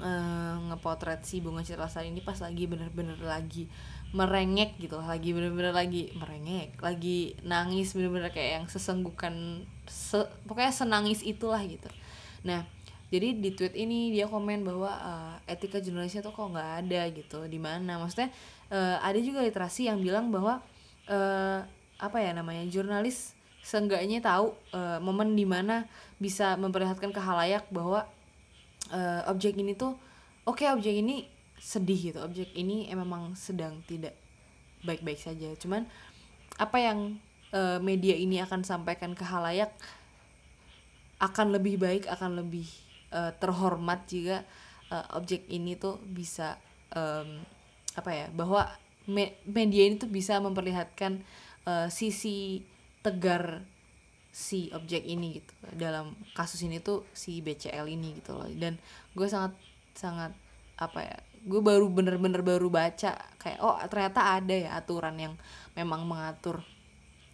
uh, 0.00 0.56
ngepotret 0.72 1.24
si 1.24 1.40
bunga 1.40 1.64
citra 1.64 1.88
ini 2.04 2.20
pas 2.20 2.36
lagi 2.40 2.64
bener-bener 2.68 3.16
lagi 3.22 3.68
merengek 4.14 4.78
gitu 4.78 4.96
lagi 5.02 5.34
bener-bener 5.34 5.74
lagi 5.74 6.14
merengek 6.14 6.78
lagi 6.78 7.34
nangis 7.42 7.92
bener-bener 7.92 8.30
kayak 8.30 8.62
yang 8.62 8.66
sesenggukan 8.70 9.66
se 9.86 10.22
pokoknya 10.46 10.72
senangis 10.72 11.20
itulah 11.22 11.60
gitu. 11.64 11.88
Nah 12.46 12.64
jadi 13.06 13.38
di 13.38 13.54
tweet 13.54 13.78
ini 13.78 14.10
dia 14.10 14.26
komen 14.26 14.66
bahwa 14.66 14.90
uh, 14.90 15.34
etika 15.46 15.78
jurnalisnya 15.78 16.26
tuh 16.26 16.34
kok 16.34 16.50
nggak 16.50 16.70
ada 16.86 17.06
gitu 17.14 17.46
di 17.46 17.58
mana? 17.58 18.02
Maksudnya 18.02 18.34
uh, 18.70 18.98
ada 18.98 19.18
juga 19.22 19.46
literasi 19.46 19.86
yang 19.86 20.02
bilang 20.02 20.34
bahwa 20.34 20.58
uh, 21.06 21.60
apa 21.96 22.20
ya 22.20 22.36
namanya 22.36 22.64
jurnalis 22.68 23.32
seenggaknya 23.66 24.22
tahu 24.22 24.54
uh, 24.76 25.02
momen 25.02 25.34
di 25.34 25.42
mana 25.42 25.88
bisa 26.22 26.54
memperlihatkan 26.54 27.10
ke 27.10 27.18
halayak 27.18 27.66
bahwa 27.74 28.06
uh, 28.94 29.22
objek 29.26 29.58
ini 29.58 29.74
tuh 29.74 29.98
oke 30.46 30.62
okay, 30.62 30.70
objek 30.70 30.94
ini 31.02 31.26
sedih 31.58 32.12
gitu 32.12 32.18
objek 32.22 32.54
ini 32.54 32.86
memang 32.94 33.34
sedang 33.34 33.82
tidak 33.90 34.14
baik-baik 34.86 35.18
saja. 35.18 35.50
Cuman 35.58 35.82
apa 36.62 36.78
yang 36.78 37.18
uh, 37.50 37.82
media 37.82 38.14
ini 38.14 38.38
akan 38.38 38.62
sampaikan 38.62 39.18
ke 39.18 39.26
halayak 39.26 39.74
akan 41.18 41.56
lebih 41.56 41.80
baik 41.80 42.04
akan 42.06 42.44
lebih 42.44 42.68
uh, 43.10 43.32
terhormat 43.40 44.04
jika 44.06 44.44
uh, 44.92 45.16
objek 45.18 45.48
ini 45.48 45.74
tuh 45.74 45.98
bisa 46.06 46.60
um, 46.92 47.42
apa 47.96 48.10
ya 48.12 48.26
bahwa 48.30 48.68
me 49.08 49.34
media 49.48 49.88
ini 49.88 49.96
tuh 49.96 50.10
bisa 50.12 50.36
memperlihatkan 50.38 51.24
uh, 51.66 51.88
sisi 51.90 52.62
tegar 53.02 53.66
si 54.30 54.70
objek 54.72 55.04
ini 55.04 55.42
gitu. 55.42 55.52
Dalam 55.76 56.14
kasus 56.32 56.62
ini 56.64 56.80
tuh 56.80 57.04
si 57.12 57.42
BCL 57.42 57.86
ini 57.90 58.16
gitu 58.22 58.38
loh. 58.38 58.48
Dan 58.52 58.78
gue 59.12 59.26
sangat 59.28 59.52
sangat 59.96 60.32
apa 60.76 61.00
ya 61.00 61.16
gue 61.46 61.60
baru 61.62 61.88
bener-bener 61.88 62.44
baru 62.44 62.68
baca 62.68 63.16
kayak 63.40 63.58
oh 63.64 63.80
ternyata 63.88 64.36
ada 64.36 64.52
ya 64.52 64.70
aturan 64.76 65.16
yang 65.16 65.34
memang 65.72 66.04
mengatur 66.04 66.60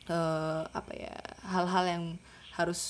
uh, 0.07 0.63
apa 0.71 0.93
ya 0.95 1.17
hal-hal 1.43 1.85
yang 1.91 2.05
harus 2.55 2.83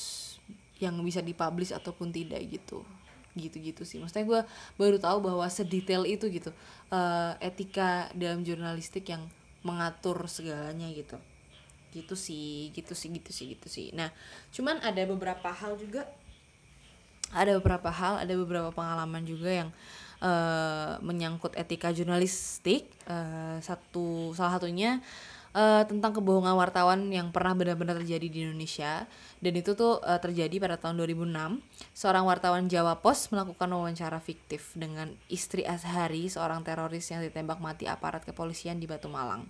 yang 0.76 0.98
bisa 1.00 1.22
dipublish 1.22 1.72
ataupun 1.72 2.10
tidak 2.10 2.42
gitu. 2.50 2.84
Gitu-gitu 3.32 3.88
sih. 3.88 3.96
Maksudnya 3.96 4.28
gue 4.28 4.40
baru 4.76 5.00
tahu 5.00 5.24
bahwa 5.24 5.46
sedetail 5.48 6.04
itu 6.04 6.28
gitu. 6.28 6.52
Uh, 6.92 7.32
etika 7.40 8.12
dalam 8.12 8.44
jurnalistik 8.44 9.08
yang 9.08 9.24
mengatur 9.64 10.26
segalanya 10.28 10.90
gitu 10.90 11.16
gitu 11.92 12.16
sih 12.16 12.72
gitu 12.72 12.96
sih 12.96 13.12
gitu 13.12 13.30
sih 13.30 13.46
gitu 13.54 13.68
sih. 13.68 13.86
Nah 13.92 14.08
cuman 14.50 14.80
ada 14.80 15.04
beberapa 15.04 15.52
hal 15.52 15.76
juga 15.76 16.08
ada 17.32 17.56
beberapa 17.56 17.88
hal 17.88 18.24
ada 18.24 18.34
beberapa 18.36 18.72
pengalaman 18.72 19.24
juga 19.24 19.50
yang 19.64 19.70
uh, 20.20 21.00
menyangkut 21.04 21.56
etika 21.56 21.92
jurnalistik. 21.92 22.88
Uh, 23.04 23.60
satu 23.60 24.32
salah 24.36 24.56
satunya 24.56 25.00
uh, 25.56 25.84
tentang 25.88 26.12
kebohongan 26.16 26.56
wartawan 26.56 27.00
yang 27.12 27.32
pernah 27.32 27.56
benar-benar 27.56 28.00
terjadi 28.00 28.26
di 28.28 28.38
Indonesia. 28.44 29.04
Dan 29.42 29.58
itu 29.58 29.74
tuh 29.74 30.00
uh, 30.02 30.20
terjadi 30.20 30.60
pada 30.60 30.76
tahun 30.78 31.00
2006 31.02 31.60
seorang 31.92 32.24
wartawan 32.28 32.68
Jawa 32.68 32.98
Pos 33.00 33.28
melakukan 33.34 33.68
wawancara 33.68 34.18
fiktif 34.22 34.72
dengan 34.76 35.12
istri 35.28 35.66
Azhari 35.66 36.30
seorang 36.30 36.62
teroris 36.62 37.10
yang 37.10 37.20
ditembak 37.24 37.58
mati 37.58 37.90
aparat 37.90 38.22
kepolisian 38.22 38.78
di 38.78 38.86
Batu 38.86 39.10
Malang. 39.10 39.48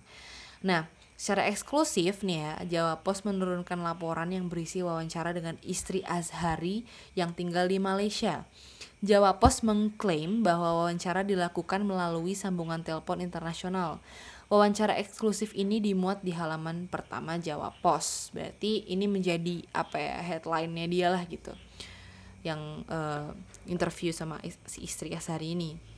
Nah 0.63 1.02
Secara 1.13 1.45
eksklusif 1.47 2.25
nih 2.25 2.39
ya, 2.41 2.53
Jawa 2.67 3.05
Pos 3.05 3.21
menurunkan 3.21 3.79
laporan 3.79 4.33
yang 4.33 4.49
berisi 4.49 4.81
wawancara 4.81 5.31
dengan 5.31 5.55
istri 5.61 6.01
Azhari 6.03 6.83
yang 7.13 7.37
tinggal 7.37 7.69
di 7.69 7.77
Malaysia. 7.77 8.49
Jawa 9.03 9.37
Pos 9.37 9.61
mengklaim 9.67 10.41
bahwa 10.41 10.83
wawancara 10.83 11.27
dilakukan 11.27 11.83
melalui 11.83 12.33
sambungan 12.33 12.81
telepon 12.81 13.19
internasional. 13.19 13.99
Wawancara 14.47 14.95
eksklusif 14.95 15.51
ini 15.55 15.79
dimuat 15.83 16.23
di 16.23 16.31
halaman 16.31 16.87
pertama 16.87 17.35
Jawa 17.35 17.75
Pos. 17.83 18.31
Berarti 18.31 18.87
ini 18.89 19.05
menjadi 19.07 19.63
apa 19.75 19.99
ya 19.99 20.17
headline-nya 20.23 20.85
dia 20.87 21.07
lah 21.11 21.23
gitu. 21.29 21.51
Yang 22.47 22.61
uh, 22.91 23.31
interview 23.67 24.11
sama 24.11 24.39
si 24.67 24.83
istri 24.83 25.11
Azhari 25.15 25.55
ini. 25.55 25.92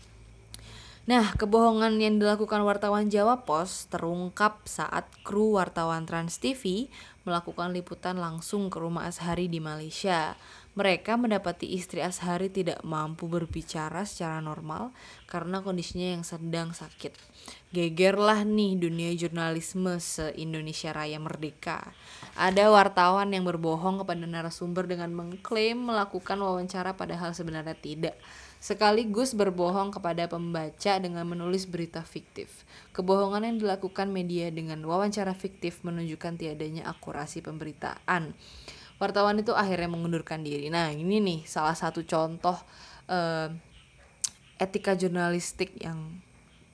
Nah, 1.06 1.38
kebohongan 1.38 2.02
yang 2.02 2.18
dilakukan 2.18 2.66
wartawan 2.66 3.14
Jawa 3.14 3.46
Pos 3.46 3.86
terungkap 3.94 4.66
saat 4.66 5.06
kru 5.22 5.54
wartawan 5.54 6.02
Trans 6.10 6.42
TV 6.42 6.90
melakukan 7.30 7.78
liputan 7.78 8.18
langsung 8.18 8.74
ke 8.74 8.82
rumah 8.82 9.06
Ashari 9.06 9.46
di 9.46 9.62
Malaysia. 9.62 10.34
Mereka 10.74 11.14
mendapati 11.14 11.78
istri 11.78 12.02
Ashari 12.02 12.50
tidak 12.50 12.82
mampu 12.82 13.30
berbicara 13.30 14.02
secara 14.02 14.42
normal 14.42 14.98
karena 15.30 15.62
kondisinya 15.62 16.18
yang 16.18 16.26
sedang 16.26 16.74
sakit. 16.74 17.14
Gegerlah 17.70 18.42
nih 18.42 18.74
dunia 18.74 19.14
jurnalisme 19.14 20.02
se-Indonesia 20.02 20.90
Raya 20.90 21.22
Merdeka. 21.22 21.86
Ada 22.34 22.74
wartawan 22.74 23.30
yang 23.30 23.46
berbohong 23.46 24.02
kepada 24.02 24.26
narasumber 24.26 24.90
dengan 24.90 25.14
mengklaim 25.14 25.86
melakukan 25.86 26.42
wawancara 26.42 26.98
padahal 26.98 27.38
sebenarnya 27.38 27.78
tidak 27.78 28.18
sekaligus 28.60 29.38
berbohong 29.38 29.94
kepada 29.94 30.26
pembaca 30.26 30.94
dengan 30.98 31.26
menulis 31.30 31.70
berita 31.70 32.02
fiktif. 32.02 32.66
Kebohongan 32.96 33.46
yang 33.46 33.58
dilakukan 33.62 34.10
media 34.10 34.50
dengan 34.50 34.82
wawancara 34.84 35.38
fiktif 35.38 35.86
menunjukkan 35.86 36.42
tiadanya 36.42 36.90
akurasi 36.90 37.46
pemberitaan. 37.46 38.34
Wartawan 38.96 39.38
itu 39.44 39.52
akhirnya 39.52 39.92
mengundurkan 39.92 40.42
diri. 40.42 40.72
Nah, 40.72 40.90
ini 40.90 41.20
nih 41.20 41.40
salah 41.44 41.76
satu 41.76 42.08
contoh 42.08 42.56
uh, 43.12 43.52
etika 44.56 44.96
jurnalistik 44.96 45.76
yang 45.84 46.24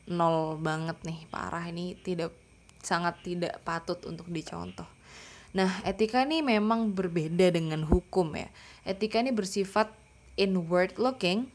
nol 0.05 0.61
banget 0.61 1.01
nih, 1.01 1.25
parah 1.33 1.65
ini 1.65 1.97
tidak 1.97 2.33
sangat 2.81 3.21
tidak 3.25 3.61
patut 3.65 3.97
untuk 4.05 4.29
dicontoh. 4.29 4.85
Nah, 5.51 5.83
etika 5.83 6.23
ini 6.23 6.39
memang 6.39 6.95
berbeda 6.95 7.51
dengan 7.51 7.83
hukum 7.83 8.31
ya. 8.37 8.47
Etika 8.87 9.19
ini 9.19 9.35
bersifat 9.35 9.91
inward 10.35 10.95
looking 10.99 11.51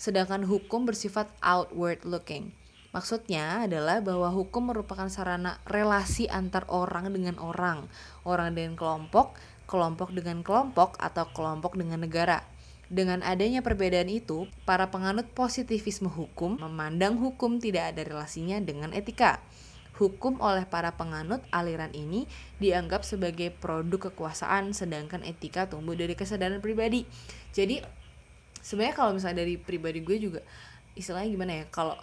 sedangkan 0.00 0.48
hukum 0.48 0.88
bersifat 0.88 1.28
outward 1.44 2.00
looking. 2.08 2.56
Maksudnya 2.90 3.70
adalah 3.70 4.02
bahwa 4.02 4.32
hukum 4.34 4.74
merupakan 4.74 5.06
sarana 5.06 5.62
relasi 5.62 6.26
antar 6.26 6.66
orang 6.66 7.12
dengan 7.14 7.38
orang, 7.38 7.86
orang 8.26 8.56
dengan 8.56 8.74
kelompok, 8.74 9.38
kelompok 9.70 10.10
dengan 10.10 10.42
kelompok, 10.42 10.98
atau 10.98 11.28
kelompok 11.30 11.78
dengan 11.78 12.02
negara. 12.02 12.42
Dengan 12.90 13.22
adanya 13.22 13.62
perbedaan 13.62 14.10
itu, 14.10 14.50
para 14.66 14.90
penganut 14.90 15.30
positivisme 15.30 16.10
hukum 16.10 16.58
memandang 16.58 17.14
hukum 17.14 17.62
tidak 17.62 17.94
ada 17.94 18.02
relasinya 18.02 18.58
dengan 18.58 18.90
etika. 18.90 19.38
Hukum 19.94 20.42
oleh 20.42 20.66
para 20.66 20.96
penganut 20.98 21.38
aliran 21.54 21.94
ini 21.94 22.26
dianggap 22.58 23.06
sebagai 23.06 23.54
produk 23.54 24.10
kekuasaan, 24.10 24.74
sedangkan 24.74 25.22
etika 25.22 25.70
tumbuh 25.70 25.94
dari 25.94 26.18
kesadaran 26.18 26.58
pribadi. 26.58 27.06
Jadi, 27.54 27.99
sebenarnya 28.60 28.94
kalau 28.96 29.12
misalnya 29.16 29.42
dari 29.42 29.56
pribadi 29.56 30.00
gue 30.04 30.16
juga 30.20 30.40
istilahnya 30.94 31.28
gimana 31.32 31.52
ya 31.60 31.64
kalau 31.72 31.96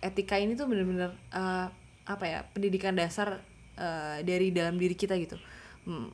etika 0.00 0.36
ini 0.40 0.56
tuh 0.56 0.66
bener-bener 0.66 1.12
uh, 1.32 1.68
apa 2.08 2.24
ya 2.26 2.40
pendidikan 2.50 2.96
dasar 2.96 3.38
uh, 3.76 4.18
dari 4.24 4.50
dalam 4.50 4.80
diri 4.80 4.96
kita 4.96 5.14
gitu. 5.20 5.36
Hmm, 5.86 6.08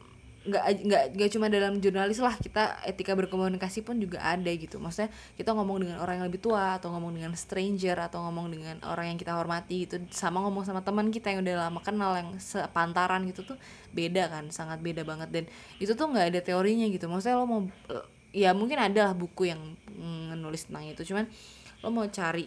nggak 0.47 0.63
nggak 0.87 1.05
nggak 1.19 1.31
cuma 1.35 1.47
dalam 1.51 1.83
jurnalis 1.83 2.23
lah 2.23 2.35
kita 2.39 2.79
etika 2.87 3.19
berkomunikasi 3.19 3.83
pun 3.83 3.99
juga 3.99 4.23
ada 4.23 4.51
gitu. 4.51 4.79
Maksudnya 4.79 5.11
kita 5.35 5.55
ngomong 5.55 5.87
dengan 5.87 5.99
orang 6.03 6.23
yang 6.23 6.27
lebih 6.31 6.43
tua 6.43 6.79
atau 6.79 6.95
ngomong 6.95 7.19
dengan 7.19 7.33
stranger 7.35 7.99
atau 7.99 8.23
ngomong 8.27 8.47
dengan 8.55 8.77
orang 8.87 9.15
yang 9.15 9.19
kita 9.19 9.35
hormati 9.35 9.87
gitu. 9.87 10.03
Sama 10.15 10.43
ngomong 10.43 10.67
sama 10.67 10.83
teman 10.83 11.11
kita 11.11 11.35
yang 11.35 11.43
udah 11.43 11.71
lama 11.71 11.81
kenal 11.83 12.13
yang 12.15 12.31
sepantaran 12.39 13.27
gitu 13.27 13.43
tuh 13.43 13.59
beda 13.95 14.31
kan 14.31 14.51
sangat 14.55 14.79
beda 14.83 15.03
banget. 15.03 15.29
Dan 15.31 15.45
itu 15.83 15.95
tuh 15.95 16.07
nggak 16.11 16.35
ada 16.35 16.41
teorinya 16.43 16.87
gitu. 16.91 17.07
Maksudnya 17.11 17.39
lo 17.39 17.47
mau 17.47 17.63
ya 18.37 18.53
mungkin 18.53 18.77
ada 18.77 19.11
lah 19.11 19.15
buku 19.17 19.49
yang 19.49 19.61
nulis 20.37 20.69
tentang 20.69 20.85
itu. 20.85 21.09
Cuman 21.09 21.25
lo 21.81 21.89
mau 21.89 22.05
cari 22.13 22.45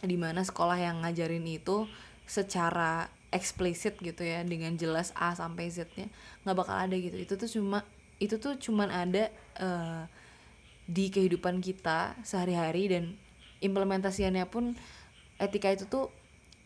di 0.00 0.16
mana 0.16 0.46
sekolah 0.46 0.78
yang 0.78 1.02
ngajarin 1.02 1.42
itu 1.50 1.90
secara 2.30 3.10
eksplisit 3.34 3.98
gitu 3.98 4.22
ya 4.22 4.46
dengan 4.46 4.78
jelas 4.78 5.10
A 5.18 5.34
sampai 5.34 5.66
Z-nya 5.66 6.06
nggak 6.46 6.56
bakal 6.56 6.76
ada 6.78 6.94
gitu. 6.94 7.18
Itu 7.18 7.34
tuh 7.34 7.50
cuma 7.50 7.82
itu 8.22 8.38
tuh 8.38 8.54
cuman 8.54 8.88
ada 8.94 9.34
uh, 9.58 10.06
di 10.86 11.10
kehidupan 11.10 11.58
kita 11.58 12.14
sehari-hari 12.22 12.86
dan 12.86 13.04
implementasiannya 13.58 14.46
pun 14.46 14.78
etika 15.42 15.74
itu 15.74 15.90
tuh 15.90 16.06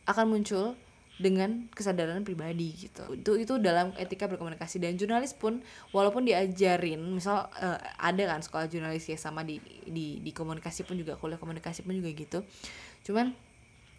akan 0.04 0.36
muncul 0.36 0.76
dengan 1.14 1.70
kesadaran 1.70 2.26
pribadi 2.26 2.74
gitu. 2.74 3.06
Itu 3.14 3.38
itu 3.38 3.54
dalam 3.62 3.94
etika 3.94 4.26
berkomunikasi. 4.26 4.82
Dan 4.82 4.98
jurnalis 4.98 5.30
pun 5.34 5.62
walaupun 5.94 6.26
diajarin 6.26 6.98
misal 6.98 7.46
uh, 7.62 7.78
ada 7.98 8.22
kan 8.34 8.42
sekolah 8.42 8.66
jurnalis 8.66 9.06
ya 9.06 9.18
sama 9.18 9.46
di 9.46 9.62
di 9.86 10.18
di 10.18 10.30
komunikasi 10.34 10.82
pun 10.82 10.98
juga 10.98 11.14
kuliah 11.14 11.38
komunikasi 11.38 11.86
pun 11.86 11.94
juga 11.94 12.10
gitu. 12.10 12.42
Cuman 13.06 13.30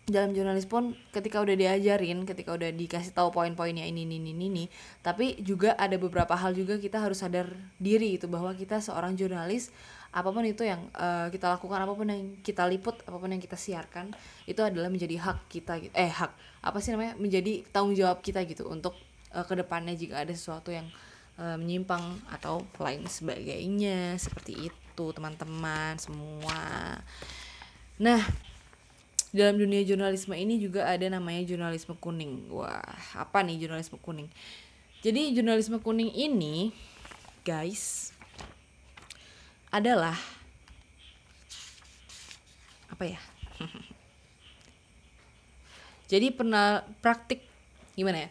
dalam 0.06 0.38
jurnalis 0.38 0.70
pun 0.70 0.94
ketika 1.10 1.42
udah 1.42 1.58
diajarin 1.58 2.30
ketika 2.30 2.54
udah 2.54 2.70
dikasih 2.70 3.10
tahu 3.10 3.34
poin-poinnya 3.34 3.90
ini 3.90 4.06
ini 4.06 4.22
ini 4.22 4.38
ini 4.38 4.66
tapi 5.02 5.42
juga 5.42 5.74
ada 5.82 5.98
beberapa 5.98 6.38
hal 6.38 6.54
juga 6.54 6.78
kita 6.78 7.02
harus 7.02 7.26
sadar 7.26 7.50
diri 7.82 8.14
itu 8.14 8.30
bahwa 8.30 8.54
kita 8.54 8.78
seorang 8.86 9.18
jurnalis 9.18 9.74
apa 10.16 10.32
pun 10.32 10.48
itu 10.48 10.64
yang 10.64 10.88
uh, 10.96 11.28
kita 11.28 11.60
lakukan 11.60 11.84
apa 11.84 11.92
pun 11.92 12.08
yang 12.08 12.40
kita 12.40 12.64
liput 12.64 13.04
apa 13.04 13.18
pun 13.20 13.28
yang 13.28 13.44
kita 13.44 13.60
siarkan 13.60 14.16
itu 14.48 14.64
adalah 14.64 14.88
menjadi 14.88 15.20
hak 15.20 15.52
kita 15.52 15.76
gitu 15.84 15.92
eh 15.92 16.08
hak 16.08 16.32
apa 16.64 16.78
sih 16.80 16.96
namanya 16.96 17.20
menjadi 17.20 17.68
tanggung 17.68 18.00
jawab 18.00 18.24
kita 18.24 18.48
gitu 18.48 18.72
untuk 18.72 18.96
uh, 19.36 19.44
ke 19.44 19.60
depannya 19.60 19.92
jika 19.92 20.24
ada 20.24 20.32
sesuatu 20.32 20.72
yang 20.72 20.88
uh, 21.36 21.60
menyimpang 21.60 22.24
atau 22.32 22.64
lain 22.80 23.04
sebagainya 23.12 24.16
seperti 24.16 24.72
itu 24.72 25.06
teman-teman 25.12 26.00
semua 26.00 26.64
nah 28.00 28.24
dalam 29.36 29.60
dunia 29.60 29.84
jurnalisme 29.84 30.32
ini 30.32 30.56
juga 30.64 30.88
ada 30.88 31.04
namanya 31.12 31.44
jurnalisme 31.44 31.92
kuning. 32.00 32.48
Wah, 32.56 32.80
apa 33.12 33.44
nih 33.44 33.68
jurnalisme 33.68 34.00
kuning? 34.00 34.32
Jadi 35.04 35.36
jurnalisme 35.36 35.84
kuning 35.84 36.08
ini, 36.16 36.72
guys, 37.44 38.15
adalah 39.76 40.16
apa 42.88 43.04
ya? 43.04 43.20
Jadi 46.12 46.32
pernah 46.32 46.88
praktik 47.04 47.44
gimana 48.00 48.28
ya? 48.28 48.30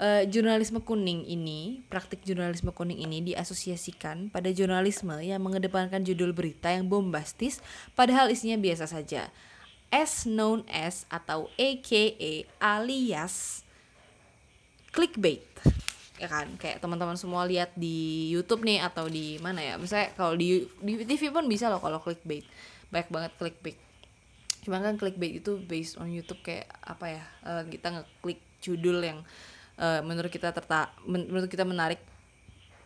Uh, 0.00 0.24
jurnalisme 0.24 0.80
kuning 0.80 1.28
ini, 1.28 1.84
praktik 1.92 2.24
jurnalisme 2.24 2.72
kuning 2.72 3.04
ini 3.04 3.20
diasosiasikan 3.20 4.32
pada 4.32 4.48
jurnalisme 4.48 5.12
yang 5.20 5.44
mengedepankan 5.44 6.00
judul 6.00 6.32
berita 6.32 6.72
yang 6.72 6.88
bombastis 6.88 7.60
padahal 7.92 8.32
isinya 8.32 8.56
biasa 8.56 8.88
saja 8.88 9.28
as 9.92 10.24
known 10.24 10.64
as 10.70 11.04
atau 11.12 11.52
aka 11.58 12.04
alias 12.56 13.60
clickbait 14.88 15.44
ya 16.20 16.28
kan? 16.28 16.46
Kayak 16.60 16.84
teman-teman 16.84 17.16
semua 17.16 17.48
lihat 17.48 17.72
di 17.72 18.28
YouTube 18.28 18.60
nih 18.68 18.84
atau 18.84 19.08
di 19.08 19.40
mana 19.40 19.64
ya? 19.64 19.74
Misalnya 19.80 20.12
kalau 20.12 20.36
di 20.36 20.68
di 20.84 20.92
TV 21.08 21.32
pun 21.32 21.48
bisa 21.48 21.72
loh 21.72 21.80
kalau 21.80 21.96
clickbait. 22.04 22.44
Banyak 22.92 23.08
banget 23.08 23.32
clickbait. 23.40 23.80
Cuma 24.60 24.84
kan 24.84 25.00
clickbait 25.00 25.40
itu 25.40 25.56
based 25.64 25.96
on 25.96 26.12
YouTube 26.12 26.44
kayak 26.44 26.68
apa 26.84 27.06
ya? 27.08 27.24
Uh, 27.40 27.62
kita 27.72 27.88
ngeklik 27.88 28.40
judul 28.60 29.00
yang 29.00 29.18
uh, 29.80 30.04
menurut 30.04 30.28
kita 30.28 30.52
terta 30.52 30.92
men 31.08 31.24
menurut 31.32 31.48
kita 31.48 31.64
menarik. 31.64 32.04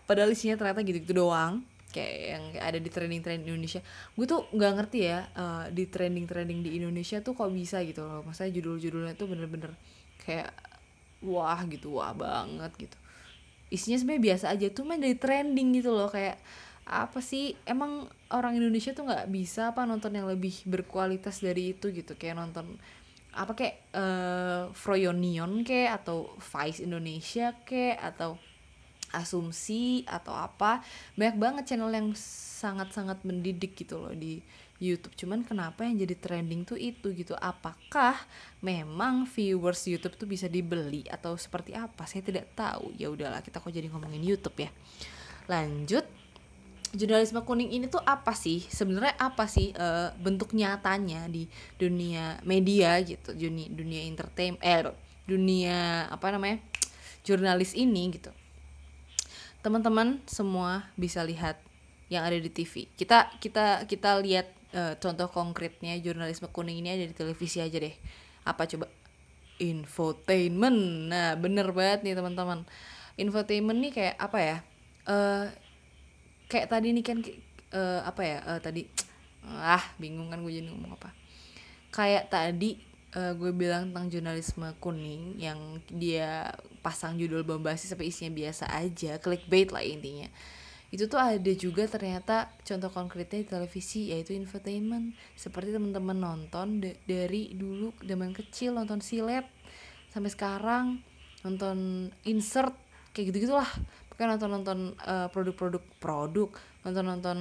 Padahal 0.07 0.31
isinya 0.31 0.55
ternyata 0.55 0.87
gitu-gitu 0.87 1.19
doang. 1.19 1.67
Kayak 1.91 2.15
yang 2.39 2.45
ada 2.59 2.79
di 2.79 2.91
trending 2.91 3.23
trending 3.23 3.51
Indonesia. 3.51 3.83
Gue 4.15 4.27
tuh 4.31 4.47
nggak 4.55 4.73
ngerti 4.79 4.99
ya 5.11 5.27
uh, 5.35 5.67
di 5.75 5.91
trending 5.91 6.27
trending 6.31 6.63
di 6.63 6.79
Indonesia 6.79 7.19
tuh 7.19 7.35
kok 7.35 7.51
bisa 7.51 7.83
gitu 7.83 8.07
loh. 8.07 8.23
Maksudnya 8.23 8.55
judul-judulnya 8.55 9.15
tuh 9.19 9.27
bener-bener 9.27 9.75
kayak 10.23 10.55
wah 11.25 11.59
gitu 11.67 11.99
wah 11.99 12.13
banget 12.13 12.71
gitu 12.77 12.97
isinya 13.75 13.99
sebenarnya 13.99 14.25
biasa 14.31 14.45
aja 14.55 14.67
tuh 14.71 14.87
main 14.87 15.03
dari 15.03 15.19
trending 15.19 15.83
gitu 15.83 15.91
loh 15.91 16.07
kayak 16.07 16.39
apa 16.85 17.19
sih 17.25 17.57
emang 17.65 18.07
orang 18.31 18.61
Indonesia 18.61 18.93
tuh 18.93 19.09
nggak 19.09 19.27
bisa 19.33 19.73
apa 19.73 19.89
nonton 19.89 20.13
yang 20.13 20.29
lebih 20.29 20.53
berkualitas 20.69 21.41
dari 21.41 21.73
itu 21.73 21.91
gitu 21.91 22.15
kayak 22.15 22.37
nonton 22.39 22.77
apa 23.35 23.53
kayak 23.57 23.77
uh, 23.97 24.71
Froyonion 24.71 25.67
kayak 25.67 26.05
atau 26.05 26.31
Vice 26.39 26.85
Indonesia 26.85 27.57
kayak 27.67 28.15
atau 28.15 28.39
asumsi 29.15 30.03
atau 30.07 30.35
apa 30.35 30.83
banyak 31.15 31.39
banget 31.39 31.65
channel 31.75 31.91
yang 31.91 32.13
sangat-sangat 32.19 33.23
mendidik 33.23 33.79
gitu 33.79 33.99
loh 33.99 34.15
di 34.15 34.43
YouTube. 34.83 35.15
Cuman 35.15 35.47
kenapa 35.47 35.87
yang 35.87 36.03
jadi 36.03 36.15
trending 36.19 36.67
tuh 36.67 36.79
itu 36.79 37.15
gitu? 37.15 37.35
Apakah 37.39 38.19
memang 38.59 39.27
viewers 39.29 39.87
YouTube 39.87 40.19
tuh 40.19 40.27
bisa 40.27 40.51
dibeli 40.51 41.07
atau 41.07 41.39
seperti 41.39 41.77
apa? 41.79 42.07
Saya 42.11 42.27
tidak 42.27 42.51
tahu. 42.59 42.91
Ya 42.99 43.11
udahlah 43.11 43.41
kita 43.45 43.63
kok 43.63 43.71
jadi 43.71 43.87
ngomongin 43.91 44.23
YouTube 44.23 44.59
ya. 44.59 44.71
Lanjut. 45.47 46.05
Jurnalisme 46.95 47.43
kuning 47.43 47.75
ini 47.75 47.91
tuh 47.91 47.99
apa 48.07 48.39
sih? 48.39 48.63
Sebenarnya 48.71 49.19
apa 49.19 49.51
sih 49.51 49.75
uh, 49.75 50.15
bentuk 50.15 50.55
nyatanya 50.55 51.27
di 51.27 51.51
dunia 51.75 52.39
media 52.47 52.95
gitu? 53.03 53.35
Dunia 53.35 53.67
dunia 53.67 54.07
entertain 54.07 54.55
eh 54.63 54.87
dunia 55.27 56.07
apa 56.07 56.31
namanya 56.31 56.63
jurnalis 57.27 57.75
ini 57.75 58.15
gitu. 58.15 58.31
Teman-teman 59.59 60.23
semua 60.29 60.87
bisa 60.95 61.25
lihat 61.27 61.59
yang 62.13 62.23
ada 62.23 62.39
di 62.39 62.47
TV. 62.53 62.87
Kita 62.95 63.33
kita 63.43 63.89
kita 63.91 64.23
lihat 64.23 64.47
uh, 64.75 64.95
contoh 64.99 65.31
konkretnya 65.31 65.95
jurnalisme 66.03 66.51
kuning 66.51 66.83
ini 66.83 66.99
ada 66.99 67.07
di 67.07 67.15
televisi 67.15 67.63
aja 67.63 67.79
deh. 67.79 67.95
Apa 68.45 68.67
coba? 68.67 68.91
Infotainment. 69.63 71.09
Nah, 71.09 71.39
bener 71.39 71.71
banget 71.71 72.03
nih 72.03 72.15
teman-teman. 72.19 72.67
Infotainment 73.15 73.79
nih 73.79 73.93
kayak 73.95 74.17
apa 74.19 74.39
ya? 74.43 74.57
Uh, 75.07 75.47
kayak 76.51 76.69
tadi 76.69 76.91
nih 76.91 77.05
kan 77.07 77.19
uh, 77.73 78.01
apa 78.03 78.23
ya? 78.27 78.39
Uh, 78.45 78.61
tadi 78.61 78.91
ah 79.79 79.85
bingung 79.97 80.29
kan 80.29 80.43
gue 80.43 80.53
jadi 80.53 80.67
ngomong 80.67 80.99
apa. 80.99 81.15
Kayak 81.95 82.35
tadi 82.35 82.83
uh, 83.15 83.33
gue 83.39 83.55
bilang 83.55 83.95
tentang 83.95 84.11
jurnalisme 84.11 84.67
kuning 84.83 85.39
yang 85.39 85.79
dia 85.87 86.51
pasang 86.83 87.17
judul 87.17 87.47
bombasi 87.47 87.89
sampai 87.89 88.11
isinya 88.11 88.35
biasa 88.35 88.69
aja 88.75 89.17
clickbait 89.23 89.71
lah 89.73 89.81
intinya 89.81 90.29
itu 90.95 91.11
tuh 91.11 91.19
ada 91.19 91.53
juga 91.59 91.91
ternyata 91.91 92.55
contoh 92.63 92.87
konkretnya 92.87 93.43
di 93.43 93.49
televisi 93.51 94.15
yaitu 94.15 94.31
infotainment. 94.39 95.19
Seperti 95.35 95.75
teman-teman 95.75 96.15
nonton 96.15 96.79
dari 97.03 97.51
dulu 97.59 97.91
zaman 97.99 98.31
kecil 98.31 98.79
nonton 98.79 99.03
silet 99.03 99.43
sampai 100.15 100.31
sekarang 100.31 101.03
nonton 101.43 102.09
insert 102.23 102.79
kayak 103.11 103.35
gitu 103.35 103.51
gitulah 103.51 103.67
bukan 104.15 104.39
nonton 104.39 104.51
nonton 104.55 104.79
uh, 105.03 105.27
produk-produk 105.35 105.83
produk 105.99 106.55
nonton 106.87 107.05
nonton 107.11 107.37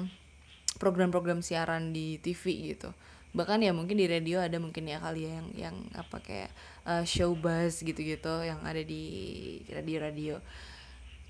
program-program 0.82 1.46
siaran 1.46 1.94
di 1.94 2.18
TV 2.18 2.74
gitu. 2.74 2.90
Bahkan 3.38 3.62
ya 3.62 3.70
mungkin 3.70 4.02
di 4.02 4.10
radio 4.10 4.42
ada 4.42 4.58
mungkin 4.58 4.90
ya 4.90 4.98
kali 4.98 5.30
ya 5.30 5.38
yang 5.38 5.50
yang 5.54 5.76
apa 5.94 6.18
kayak 6.26 6.50
uh, 6.90 7.06
show 7.06 7.38
buzz 7.38 7.86
gitu-gitu 7.86 8.34
yang 8.42 8.66
ada 8.66 8.82
di 8.82 9.06
radio-radio 9.70 10.42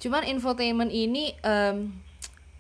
cuman 0.04 0.28
infotainment 0.28 0.92
ini 0.92 1.32
um, 1.48 1.96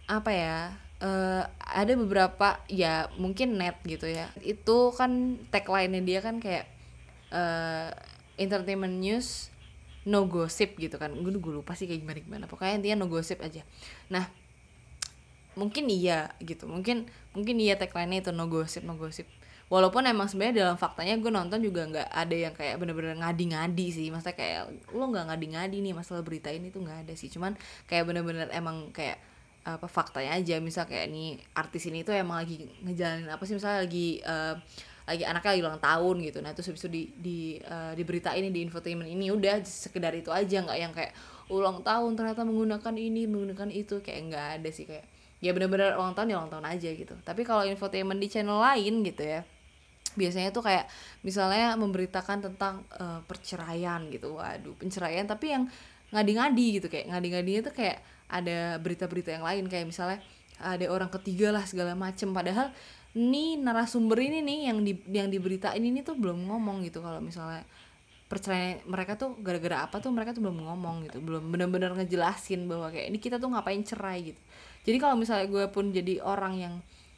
apa 0.07 0.31
ya 0.31 0.59
uh, 1.03 1.43
ada 1.59 1.93
beberapa 1.99 2.59
ya 2.71 3.11
mungkin 3.19 3.59
net 3.59 3.79
gitu 3.83 4.07
ya. 4.07 4.31
Itu 4.39 4.95
kan 4.95 5.41
tagline-nya 5.51 6.01
dia 6.03 6.19
kan 6.23 6.39
kayak 6.39 6.65
uh, 7.31 7.91
entertainment 8.39 8.99
news 9.03 9.51
no 10.07 10.27
gossip 10.27 10.75
gitu 10.79 10.95
kan. 10.95 11.11
Gue 11.15 11.31
gue 11.35 11.53
lupa 11.53 11.75
sih 11.75 11.85
kayak 11.85 12.01
gimana 12.03 12.19
gimana. 12.23 12.45
Pokoknya 12.47 12.79
intinya 12.79 13.03
no 13.03 13.07
gossip 13.11 13.43
aja. 13.43 13.63
Nah 14.11 14.27
mungkin 15.59 15.91
iya 15.91 16.31
gitu. 16.39 16.65
Mungkin 16.65 17.07
mungkin 17.35 17.55
iya 17.59 17.75
tagline-nya 17.75 18.29
itu 18.29 18.31
no 18.31 18.47
gosip 18.47 18.83
no 18.87 18.95
gosip 18.95 19.27
walaupun 19.71 20.05
emang 20.05 20.29
sebenarnya 20.29 20.69
dalam 20.69 20.77
faktanya 20.77 21.17
gue 21.17 21.31
nonton 21.33 21.57
juga 21.65 21.81
nggak 21.89 22.09
ada 22.13 22.35
yang 22.35 22.53
kayak 22.53 22.77
bener-bener 22.77 23.17
ngadi-ngadi 23.17 23.87
sih. 23.89 24.07
Maksudnya 24.13 24.37
kayak 24.37 24.61
lo 24.93 25.09
nggak 25.09 25.33
ngadi-ngadi 25.33 25.77
nih 25.81 25.93
masalah 25.97 26.21
berita 26.21 26.53
ini 26.53 26.69
tuh 26.69 26.85
nggak 26.85 27.07
ada 27.07 27.13
sih. 27.17 27.31
Cuman 27.33 27.57
kayak 27.89 28.05
bener-bener 28.05 28.53
emang 28.53 28.93
kayak 28.93 29.17
apa 29.63 29.87
faktanya 29.87 30.35
aja. 30.35 30.59
Misal 30.59 30.85
kayak 30.85 31.07
nih 31.09 31.39
artis 31.55 31.87
ini 31.87 32.03
tuh 32.03 32.13
emang 32.13 32.43
lagi 32.43 32.67
ngejalanin 32.83 33.31
apa 33.31 33.43
sih? 33.47 33.55
Misalnya 33.55 33.79
lagi 33.87 34.19
uh, 34.23 34.55
lagi 35.03 35.23
anaknya 35.27 35.51
lagi 35.51 35.63
ulang 35.63 35.81
tahun 35.83 36.15
gitu. 36.23 36.39
Nah 36.39 36.51
terus 36.55 36.67
habis 36.71 36.81
itu 36.83 36.91
di 36.91 37.03
di 37.15 37.37
uh, 37.63 37.91
diberitain 37.95 38.43
di 38.47 38.59
infotainment 38.63 39.09
ini 39.09 39.31
udah 39.31 39.63
sekedar 39.63 40.11
itu 40.15 40.31
aja. 40.31 40.63
Nggak 40.63 40.79
yang 40.79 40.93
kayak 40.95 41.11
ulang 41.51 41.83
tahun 41.83 42.11
ternyata 42.15 42.43
menggunakan 42.47 42.93
ini 42.95 43.27
menggunakan 43.27 43.69
itu. 43.71 43.99
Kayak 43.99 44.21
nggak 44.31 44.47
ada 44.61 44.69
sih 44.71 44.85
kayak 44.87 45.05
ya 45.43 45.51
benar-benar 45.51 45.99
ulang 45.99 46.15
tahun 46.15 46.27
ya 46.31 46.35
ulang 46.39 46.51
tahun 46.51 46.67
aja 46.67 46.89
gitu. 46.95 47.15
Tapi 47.23 47.41
kalau 47.43 47.67
infotainment 47.67 48.19
di 48.19 48.27
channel 48.31 48.59
lain 48.59 49.03
gitu 49.03 49.23
ya 49.23 49.43
biasanya 50.13 50.53
tuh 50.53 50.61
kayak 50.61 50.85
misalnya 51.25 51.73
memberitakan 51.73 52.45
tentang 52.45 52.85
uh, 53.01 53.19
perceraian 53.25 54.07
gitu. 54.13 54.37
Waduh 54.37 54.77
penceraian. 54.77 55.25
Tapi 55.25 55.45
yang 55.51 55.63
ngadi-ngadi 56.13 56.65
gitu 56.79 56.87
kayak 56.87 57.09
ngadi-ngadinya 57.09 57.61
tuh 57.65 57.73
kayak 57.73 57.97
ada 58.29 58.77
berita-berita 58.77 59.33
yang 59.33 59.45
lain 59.45 59.65
kayak 59.67 59.89
misalnya 59.89 60.21
ada 60.61 60.85
orang 60.87 61.09
ketiga 61.09 61.49
lah 61.49 61.65
segala 61.65 61.97
macem. 61.97 62.31
Padahal 62.31 62.71
nih 63.13 63.59
narasumber 63.61 64.17
ini 64.21 64.39
nih 64.41 64.59
yang 64.71 64.77
di 64.81 64.93
yang 65.09 65.27
diberitain 65.29 65.81
ini 65.81 66.05
tuh 66.05 66.15
belum 66.17 66.45
ngomong 66.47 66.85
gitu. 66.85 67.01
Kalau 67.01 67.19
misalnya 67.19 67.65
percaya 68.29 68.81
mereka 68.89 69.13
tuh 69.19 69.37
gara-gara 69.41 69.85
apa 69.85 70.01
tuh 70.01 70.09
mereka 70.09 70.33
tuh 70.33 70.41
belum 70.45 70.63
ngomong 70.63 71.09
gitu. 71.09 71.17
Belum 71.19 71.43
benar-benar 71.49 71.97
ngejelasin 71.97 72.65
bahwa 72.65 72.93
kayak 72.93 73.11
ini 73.13 73.17
kita 73.19 73.37
tuh 73.41 73.51
ngapain 73.51 73.81
cerai 73.83 74.33
gitu. 74.33 74.41
Jadi 74.83 74.97
kalau 75.01 75.15
misalnya 75.19 75.47
gue 75.49 75.65
pun 75.69 75.91
jadi 75.91 76.21
orang 76.23 76.53
yang 76.57 76.73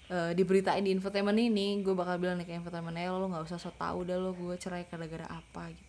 uh, 0.09 0.31
diberitain 0.33 0.85
di 0.85 0.93
infotainment 0.93 1.37
ini 1.37 1.81
gue 1.81 1.93
bakal 1.97 2.17
bilang 2.21 2.37
nih 2.37 2.45
ke 2.45 2.53
infotainment 2.57 2.97
ya 2.97 3.09
lo 3.13 3.25
nggak 3.29 3.45
usah 3.45 3.57
so 3.57 3.73
tau 3.73 4.05
dah 4.05 4.17
lo 4.17 4.37
gue 4.37 4.53
cerai 4.57 4.85
gara-gara 4.85 5.25
apa 5.25 5.73
gitu 5.73 5.84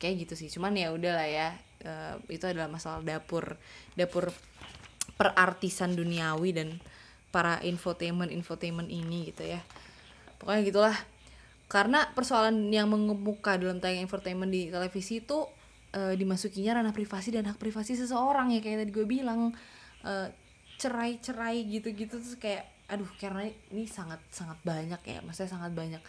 kayak 0.00 0.26
gitu 0.26 0.34
sih. 0.34 0.48
Cuman 0.48 0.72
ya 0.74 0.90
udahlah 0.90 1.28
ya 1.28 1.52
uh, 1.84 2.16
itu 2.32 2.42
adalah 2.48 2.72
masalah 2.72 3.04
dapur 3.04 3.60
dapur 3.94 4.32
perartisan 5.20 5.92
duniawi 5.92 6.56
dan 6.56 6.68
para 7.30 7.60
infotainment 7.62 8.32
infotainment 8.32 8.88
ini 8.88 9.30
gitu 9.30 9.44
ya. 9.44 9.60
Pokoknya 10.40 10.64
gitulah. 10.64 10.96
Karena 11.70 12.02
persoalan 12.10 12.66
yang 12.74 12.90
mengemuka 12.90 13.54
dalam 13.54 13.78
tayangan 13.78 14.10
infotainment 14.10 14.50
di 14.50 14.74
televisi 14.74 15.22
itu 15.22 15.46
uh, 15.94 16.16
dimasukinya 16.18 16.82
ranah 16.82 16.90
privasi 16.90 17.30
dan 17.30 17.46
hak 17.46 17.62
privasi 17.62 17.94
seseorang 17.94 18.50
ya 18.50 18.58
kayak 18.58 18.88
tadi 18.88 18.90
gue 18.90 19.06
bilang. 19.06 19.54
Uh, 20.00 20.32
cerai-cerai 20.80 21.60
gitu-gitu 21.68 22.16
terus 22.16 22.40
kayak 22.40 22.64
aduh 22.88 23.06
karena 23.20 23.52
ini 23.68 23.84
sangat 23.84 24.16
sangat 24.32 24.56
banyak 24.64 24.96
ya 25.04 25.20
maksudnya 25.20 25.52
sangat 25.52 25.76
banyak 25.76 26.00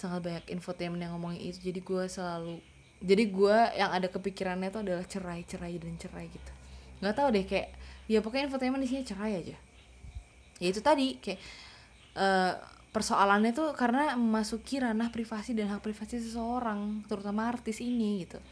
sangat 0.00 0.24
banyak 0.24 0.44
infotainment 0.48 1.02
yang 1.02 1.12
ngomongin 1.18 1.52
itu. 1.52 1.58
Jadi 1.68 1.84
gue 1.84 2.04
selalu 2.06 2.62
jadi 2.98 3.24
gue 3.30 3.58
yang 3.78 3.90
ada 3.94 4.10
kepikirannya 4.10 4.74
tuh 4.74 4.82
adalah 4.82 5.06
cerai 5.06 5.46
cerai 5.46 5.78
dan 5.78 5.94
cerai 5.94 6.26
gitu. 6.26 6.52
Nggak 6.98 7.14
tahu 7.14 7.28
deh 7.30 7.44
kayak 7.46 7.68
ya 8.10 8.18
pokoknya 8.18 8.50
infotainment 8.50 8.82
di 8.82 8.88
sini 8.90 9.02
cerai 9.06 9.32
aja. 9.38 9.56
Ya 10.58 10.68
itu 10.68 10.82
tadi 10.82 11.18
kayak 11.22 11.38
uh, 12.18 12.58
persoalannya 12.90 13.54
tuh 13.54 13.70
karena 13.78 14.18
memasuki 14.18 14.82
ranah 14.82 15.14
privasi 15.14 15.54
dan 15.54 15.70
hak 15.70 15.86
privasi 15.86 16.18
seseorang 16.18 17.06
terutama 17.06 17.46
artis 17.46 17.78
ini 17.78 18.26
gitu. 18.26 18.42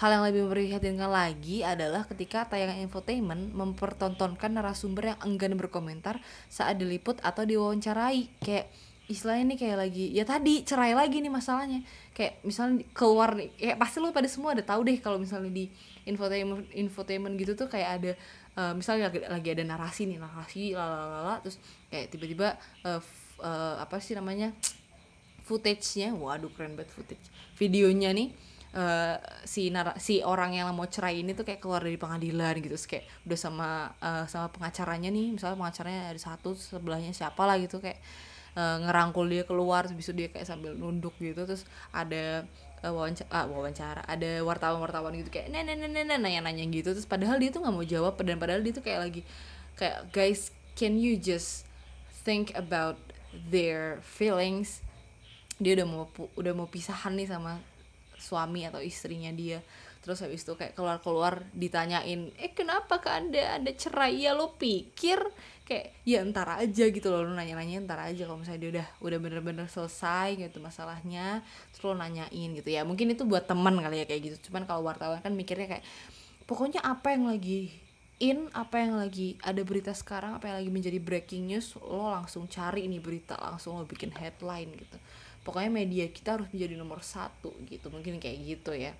Hal 0.00 0.16
yang 0.16 0.24
lebih 0.24 0.48
memprihatinkan 0.48 1.12
lagi 1.12 1.60
adalah 1.60 2.08
ketika 2.08 2.48
tayangan 2.48 2.80
infotainment 2.80 3.52
mempertontonkan 3.52 4.56
narasumber 4.56 5.12
yang 5.12 5.20
enggan 5.28 5.60
berkomentar 5.60 6.24
saat 6.48 6.80
diliput 6.80 7.20
atau 7.20 7.44
diwawancarai. 7.44 8.32
Kayak 8.40 8.72
istilahnya 9.10 9.52
nih 9.54 9.58
kayak 9.58 9.78
lagi 9.82 10.06
ya 10.14 10.22
tadi 10.22 10.62
cerai 10.62 10.94
lagi 10.94 11.18
nih 11.18 11.32
masalahnya. 11.32 11.82
Kayak 12.14 12.40
misalnya 12.46 12.86
keluar 12.94 13.34
nih, 13.34 13.50
kayak 13.58 13.76
pasti 13.82 13.98
lo 13.98 14.14
pada 14.14 14.30
semua 14.30 14.54
ada 14.54 14.62
tahu 14.62 14.86
deh 14.86 14.96
kalau 15.02 15.18
misalnya 15.18 15.50
di 15.50 15.66
infotainment 16.06 16.64
infotainment 16.72 17.34
gitu 17.36 17.52
tuh 17.58 17.68
kayak 17.68 17.90
ada 18.00 18.12
uh, 18.56 18.72
misalnya 18.72 19.12
lagi, 19.12 19.20
lagi 19.26 19.48
ada 19.52 19.64
narasi 19.66 20.02
nih 20.08 20.18
narasi 20.18 20.62
lalala 20.74 21.38
terus 21.44 21.60
kayak 21.92 22.06
tiba-tiba 22.10 22.56
uh, 22.86 23.00
uh, 23.42 23.74
apa 23.82 24.00
sih 24.00 24.16
namanya 24.16 24.54
footage-nya 25.44 26.14
waduh 26.14 26.50
keren 26.54 26.78
banget 26.78 26.94
footage 26.94 27.26
videonya 27.58 28.14
nih 28.14 28.28
uh, 28.74 29.16
si 29.42 29.68
nara 29.70 29.96
si 29.98 30.22
orang 30.22 30.54
yang 30.54 30.70
mau 30.72 30.86
cerai 30.86 31.22
ini 31.22 31.34
tuh 31.34 31.42
kayak 31.42 31.60
keluar 31.62 31.82
dari 31.82 31.98
pengadilan 31.98 32.54
gitu 32.62 32.74
terus 32.74 32.86
kayak 32.86 33.04
udah 33.26 33.38
sama 33.38 33.68
uh, 33.98 34.24
sama 34.30 34.48
pengacaranya 34.54 35.10
nih 35.10 35.34
misalnya 35.34 35.58
pengacaranya 35.58 36.02
ada 36.14 36.20
satu 36.20 36.54
sebelahnya 36.54 37.10
siapa 37.10 37.42
lah 37.44 37.58
gitu 37.58 37.82
kayak 37.82 37.98
uh, 38.56 38.78
ngerangkul 38.86 39.26
dia 39.28 39.44
keluar 39.44 39.86
terus 39.86 40.10
dia 40.14 40.28
kayak 40.30 40.46
sambil 40.46 40.72
nunduk 40.74 41.14
gitu 41.20 41.46
terus 41.46 41.66
ada 41.94 42.46
uh, 42.82 42.92
wawancara, 42.94 43.28
ah, 43.30 43.46
wawancara 43.46 44.02
ada 44.06 44.42
wartawan-wartawan 44.46 45.14
gitu 45.20 45.30
kayak 45.30 45.52
nanya 45.52 45.76
nanya 45.76 46.16
nanya-nanya 46.16 46.64
gitu 46.70 46.94
terus 46.94 47.06
padahal 47.06 47.36
dia 47.36 47.50
tuh 47.52 47.60
nggak 47.62 47.74
mau 47.74 47.86
jawab 47.86 48.14
dan 48.22 48.36
padahal 48.40 48.62
dia 48.62 48.72
tuh 48.72 48.84
kayak 48.84 49.00
lagi 49.10 49.22
kayak 49.76 50.08
guys 50.14 50.54
can 50.80 50.96
you 50.96 51.20
just 51.20 51.68
think 52.24 52.52
about 52.56 52.96
their 53.50 54.02
feelings? 54.04 54.84
Dia 55.60 55.80
udah 55.80 55.86
mau 55.86 56.04
udah 56.36 56.52
mau 56.56 56.68
pisahan 56.68 57.16
nih 57.16 57.28
sama 57.28 57.60
suami 58.16 58.64
atau 58.68 58.80
istrinya 58.80 59.32
dia. 59.32 59.60
Terus 60.00 60.24
habis 60.24 60.40
itu 60.40 60.56
kayak 60.56 60.72
keluar 60.72 60.96
keluar 61.04 61.34
ditanyain 61.52 62.32
eh 62.40 62.52
kenapa 62.56 63.00
kak 63.04 63.28
anda? 63.28 63.60
Ada 63.60 63.72
cerai? 63.76 64.24
Ya 64.24 64.32
lo 64.32 64.56
pikir 64.56 65.20
kayak 65.70 65.94
ya 66.02 66.26
entar 66.26 66.58
aja 66.58 66.84
gitu 66.90 67.06
loh 67.06 67.22
lo 67.22 67.30
nanya 67.38 67.54
nanya 67.54 67.78
entar 67.78 68.02
aja 68.02 68.26
kalau 68.26 68.42
misalnya 68.42 68.60
dia 68.66 68.70
udah 68.74 68.88
udah 69.06 69.18
bener-bener 69.22 69.66
selesai 69.70 70.34
gitu 70.34 70.58
masalahnya 70.58 71.46
terus 71.70 71.86
lo 71.86 71.94
nanyain 71.94 72.50
gitu. 72.58 72.66
Ya 72.66 72.82
mungkin 72.82 73.14
itu 73.14 73.22
buat 73.22 73.46
teman 73.46 73.78
kali 73.78 74.02
ya 74.02 74.06
kayak 74.10 74.22
gitu. 74.34 74.50
Cuman 74.50 74.66
kalau 74.66 74.82
wartawan 74.82 75.22
kan 75.22 75.30
mikirnya 75.30 75.78
kayak 75.78 75.84
pokoknya 76.50 76.82
apa 76.82 77.14
yang 77.14 77.30
lagi 77.30 77.70
in 78.20 78.50
apa 78.52 78.82
yang 78.82 78.98
lagi 78.98 79.38
ada 79.40 79.62
berita 79.64 79.94
sekarang 79.96 80.36
apa 80.36 80.50
yang 80.50 80.56
lagi 80.60 80.70
menjadi 80.74 80.98
breaking 81.00 81.48
news 81.48 81.72
lo 81.80 82.12
langsung 82.12 82.44
cari 82.50 82.84
ini 82.84 83.00
berita 83.00 83.38
langsung 83.38 83.78
lo 83.78 83.86
bikin 83.86 84.10
headline 84.10 84.74
gitu. 84.74 84.98
Pokoknya 85.46 85.70
media 85.70 86.04
kita 86.10 86.36
harus 86.36 86.50
menjadi 86.52 86.74
nomor 86.76 87.00
satu 87.00 87.54
gitu 87.70 87.88
mungkin 87.88 88.18
kayak 88.18 88.38
gitu 88.44 88.74
ya. 88.74 88.92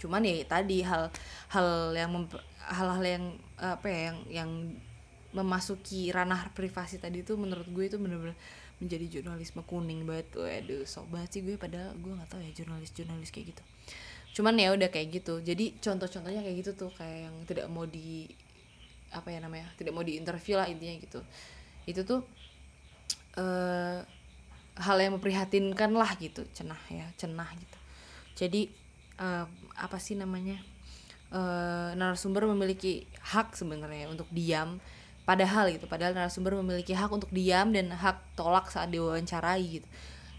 Cuman 0.00 0.24
ya 0.24 0.40
tadi 0.48 0.80
hal 0.80 1.12
hal 1.52 1.92
yang 1.92 2.14
hal-hal 2.64 3.04
yang 3.04 3.24
apa 3.60 3.86
ya 3.90 4.00
yang 4.08 4.18
yang 4.30 4.50
memasuki 5.30 6.10
ranah 6.10 6.50
privasi 6.50 6.98
tadi 6.98 7.22
itu 7.22 7.38
menurut 7.38 7.66
gue 7.70 7.84
itu 7.86 7.96
bener-bener 7.96 8.34
menjadi 8.80 9.20
jurnalisme 9.20 9.62
kuning 9.62 10.02
banget. 10.08 10.26
Tuh 10.34 10.48
aduh 10.48 10.82
sok 10.88 11.12
sih 11.30 11.44
gue 11.44 11.54
padahal 11.60 11.94
gue 11.98 12.12
nggak 12.12 12.28
tahu 12.32 12.40
ya 12.42 12.50
jurnalis 12.56 12.90
jurnalis 12.96 13.30
kayak 13.30 13.54
gitu. 13.54 13.62
Cuman 14.40 14.58
ya 14.58 14.74
udah 14.74 14.88
kayak 14.90 15.22
gitu. 15.22 15.38
Jadi 15.42 15.78
contoh-contohnya 15.78 16.40
kayak 16.42 16.56
gitu 16.66 16.72
tuh 16.74 16.90
kayak 16.96 17.30
yang 17.30 17.36
tidak 17.46 17.66
mau 17.70 17.86
di 17.86 18.26
apa 19.10 19.26
ya 19.34 19.42
namanya 19.42 19.66
tidak 19.74 19.90
mau 19.90 20.06
di 20.06 20.18
interview 20.18 20.58
lah 20.58 20.66
intinya 20.66 20.94
gitu. 20.98 21.20
Itu 21.86 22.02
tuh 22.06 22.20
uh, 23.38 24.02
hal 24.80 24.96
yang 24.96 25.20
memprihatinkan 25.20 25.92
lah 25.92 26.16
gitu 26.16 26.46
cenah 26.56 26.80
ya 26.90 27.06
cenah 27.20 27.50
gitu. 27.58 27.78
Jadi 28.34 28.70
uh, 29.20 29.44
apa 29.76 29.98
sih 30.00 30.16
namanya 30.16 30.56
uh, 31.34 31.92
narasumber 31.94 32.48
memiliki 32.48 33.04
hak 33.34 33.54
sebenarnya 33.54 34.08
untuk 34.08 34.26
diam 34.32 34.80
padahal 35.30 35.70
gitu 35.70 35.86
padahal 35.86 36.10
narasumber 36.18 36.58
memiliki 36.58 36.90
hak 36.90 37.06
untuk 37.06 37.30
diam 37.30 37.70
dan 37.70 37.94
hak 37.94 38.34
tolak 38.34 38.66
saat 38.66 38.90
diwawancarai 38.90 39.62
gitu. 39.78 39.86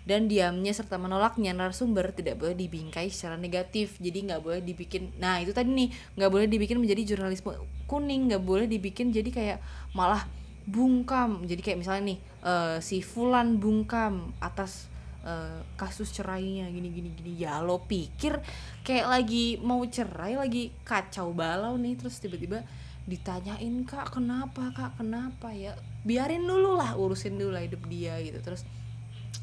Dan 0.03 0.27
diamnya 0.27 0.73
serta 0.75 0.99
menolaknya 0.99 1.55
narasumber 1.55 2.11
tidak 2.11 2.41
boleh 2.41 2.57
dibingkai 2.57 3.07
secara 3.07 3.39
negatif 3.39 3.95
jadi 4.01 4.33
nggak 4.33 4.41
boleh 4.43 4.59
dibikin 4.59 5.13
nah 5.21 5.39
itu 5.39 5.55
tadi 5.55 5.71
nih 5.71 5.89
nggak 6.19 6.31
boleh 6.33 6.49
dibikin 6.49 6.81
menjadi 6.81 7.15
jurnalisme 7.15 7.53
kuning 7.85 8.33
nggak 8.33 8.43
boleh 8.43 8.65
dibikin 8.67 9.13
jadi 9.13 9.29
kayak 9.31 9.57
malah 9.95 10.27
bungkam. 10.65 11.45
Jadi 11.45 11.61
kayak 11.61 11.79
misalnya 11.81 12.03
nih 12.13 12.19
uh, 12.45 12.77
si 12.81 13.01
Fulan 13.01 13.57
bungkam 13.57 14.33
atas 14.37 14.89
uh, 15.25 15.61
kasus 15.77 16.13
cerainya 16.13 16.69
gini 16.69 16.89
gini 16.93 17.09
gini. 17.13 17.31
Ya 17.41 17.61
lo 17.61 17.81
pikir 17.85 18.37
kayak 18.85 19.07
lagi 19.09 19.57
mau 19.61 19.81
cerai 19.85 20.37
lagi 20.37 20.69
kacau 20.85 21.33
balau 21.33 21.77
nih 21.77 21.97
terus 21.97 22.17
tiba-tiba 22.21 22.61
ditanyain 23.09 23.85
kak 23.85 24.13
kenapa 24.13 24.69
kak? 24.73 25.01
Kenapa 25.01 25.53
ya? 25.53 25.73
Biarin 26.05 26.45
dulu 26.45 26.77
lah 26.77 26.93
urusin 26.97 27.37
dulu 27.37 27.57
lah 27.57 27.63
hidup 27.65 27.81
dia 27.89 28.17
gitu. 28.21 28.37
Terus 28.41 28.65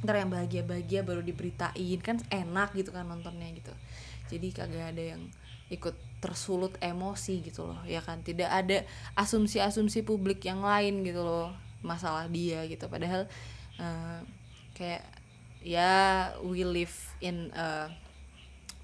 ntar 0.02 0.20
yang 0.22 0.30
bahagia-bahagia 0.30 1.02
baru 1.02 1.22
diberitain. 1.22 1.98
Kan 2.02 2.22
enak 2.30 2.74
gitu 2.74 2.94
kan 2.94 3.06
nontonnya 3.06 3.50
gitu. 3.54 3.72
Jadi 4.28 4.54
kagak 4.54 4.94
ada 4.94 5.04
yang 5.16 5.22
ikut 5.68 5.94
tersulut 6.18 6.74
emosi 6.80 7.44
gitu 7.44 7.68
loh 7.68 7.80
ya 7.84 8.02
kan? 8.02 8.22
Tidak 8.22 8.48
ada 8.48 8.86
asumsi-asumsi 9.14 10.02
publik 10.02 10.42
yang 10.46 10.62
lain 10.62 11.02
gitu 11.02 11.22
loh 11.22 11.54
masalah 11.82 12.26
dia 12.30 12.64
gitu. 12.66 12.86
Padahal 12.86 13.26
uh, 13.78 14.20
kayak 14.74 15.02
ya 15.62 16.30
we 16.46 16.62
live 16.62 16.94
in 17.18 17.50
a 17.54 17.90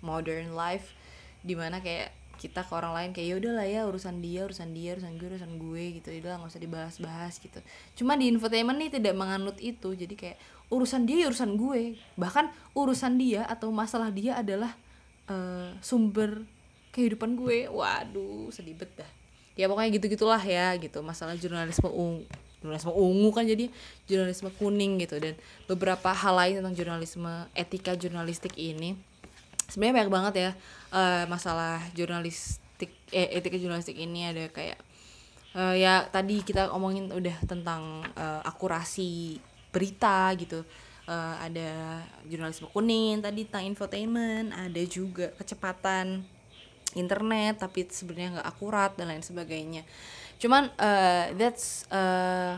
modern 0.02 0.52
life 0.52 0.92
di 1.40 1.54
mana 1.54 1.80
kayak 1.80 2.12
kita 2.36 2.66
ke 2.66 2.72
orang 2.74 2.92
lain 2.92 3.10
kayak 3.14 3.26
ya 3.26 3.34
udahlah 3.40 3.66
ya 3.66 3.80
urusan 3.86 4.18
dia 4.18 4.44
urusan 4.44 4.70
dia 4.74 4.94
urusan 4.98 5.12
gue 5.16 5.28
urusan 5.34 5.52
gue 5.58 5.84
gitu. 6.00 6.08
Udah 6.20 6.38
nggak 6.40 6.50
usah 6.50 6.62
dibahas-bahas 6.62 7.34
gitu. 7.40 7.58
Cuma 7.98 8.18
di 8.18 8.30
infotainment 8.30 8.78
nih 8.78 8.90
tidak 8.98 9.14
menganut 9.14 9.56
itu. 9.58 9.94
Jadi 9.94 10.14
kayak 10.14 10.36
urusan 10.68 11.06
dia 11.06 11.24
ya 11.24 11.26
urusan 11.30 11.56
gue. 11.56 11.98
Bahkan 12.18 12.44
urusan 12.74 13.12
dia 13.16 13.42
atau 13.46 13.70
masalah 13.70 14.10
dia 14.10 14.38
adalah 14.38 14.74
uh, 15.30 15.72
sumber 15.80 16.44
kehidupan 16.90 17.38
gue. 17.38 17.70
Waduh 17.70 18.50
sedih 18.50 18.74
bet 18.74 18.92
dah. 18.98 19.10
Ya 19.54 19.70
pokoknya 19.70 19.90
gitu 19.94 20.06
gitulah 20.10 20.42
ya 20.42 20.74
gitu. 20.76 21.00
Masalah 21.00 21.38
jurnalisme 21.38 21.86
ungu 21.88 22.26
jurnalisme 22.64 22.96
ungu 22.96 23.28
kan 23.28 23.44
jadi 23.44 23.68
jurnalisme 24.08 24.48
kuning 24.58 24.98
gitu. 25.04 25.20
Dan 25.20 25.38
beberapa 25.70 26.10
hal 26.10 26.34
lain 26.34 26.54
tentang 26.64 26.74
jurnalisme 26.74 27.48
etika 27.52 27.92
jurnalistik 27.94 28.56
ini 28.56 29.13
sebenarnya 29.68 30.04
banyak 30.04 30.12
banget 30.12 30.34
ya 30.36 30.50
uh, 30.92 31.24
masalah 31.26 31.80
jurnalistik 31.96 32.90
eh, 33.10 33.34
etika 33.34 33.56
jurnalistik 33.58 33.96
ini 33.96 34.30
ada 34.30 34.44
kayak 34.52 34.78
uh, 35.56 35.74
ya 35.74 36.06
tadi 36.10 36.42
kita 36.42 36.70
omongin 36.74 37.08
udah 37.08 37.36
tentang 37.46 38.04
uh, 38.18 38.40
akurasi 38.44 39.38
berita 39.74 40.30
gitu. 40.38 40.62
Uh, 41.04 41.36
ada 41.36 42.00
jurnalisme 42.24 42.64
kuning 42.72 43.20
tadi 43.20 43.44
tentang 43.44 43.68
infotainment 43.68 44.56
ada 44.56 44.82
juga 44.88 45.28
kecepatan 45.36 46.24
internet 46.96 47.60
tapi 47.60 47.84
sebenarnya 47.84 48.40
nggak 48.40 48.48
akurat 48.48 48.90
dan 48.96 49.12
lain 49.12 49.20
sebagainya. 49.20 49.84
Cuman 50.40 50.72
uh, 50.80 51.28
that's 51.36 51.84
uh, 51.92 52.56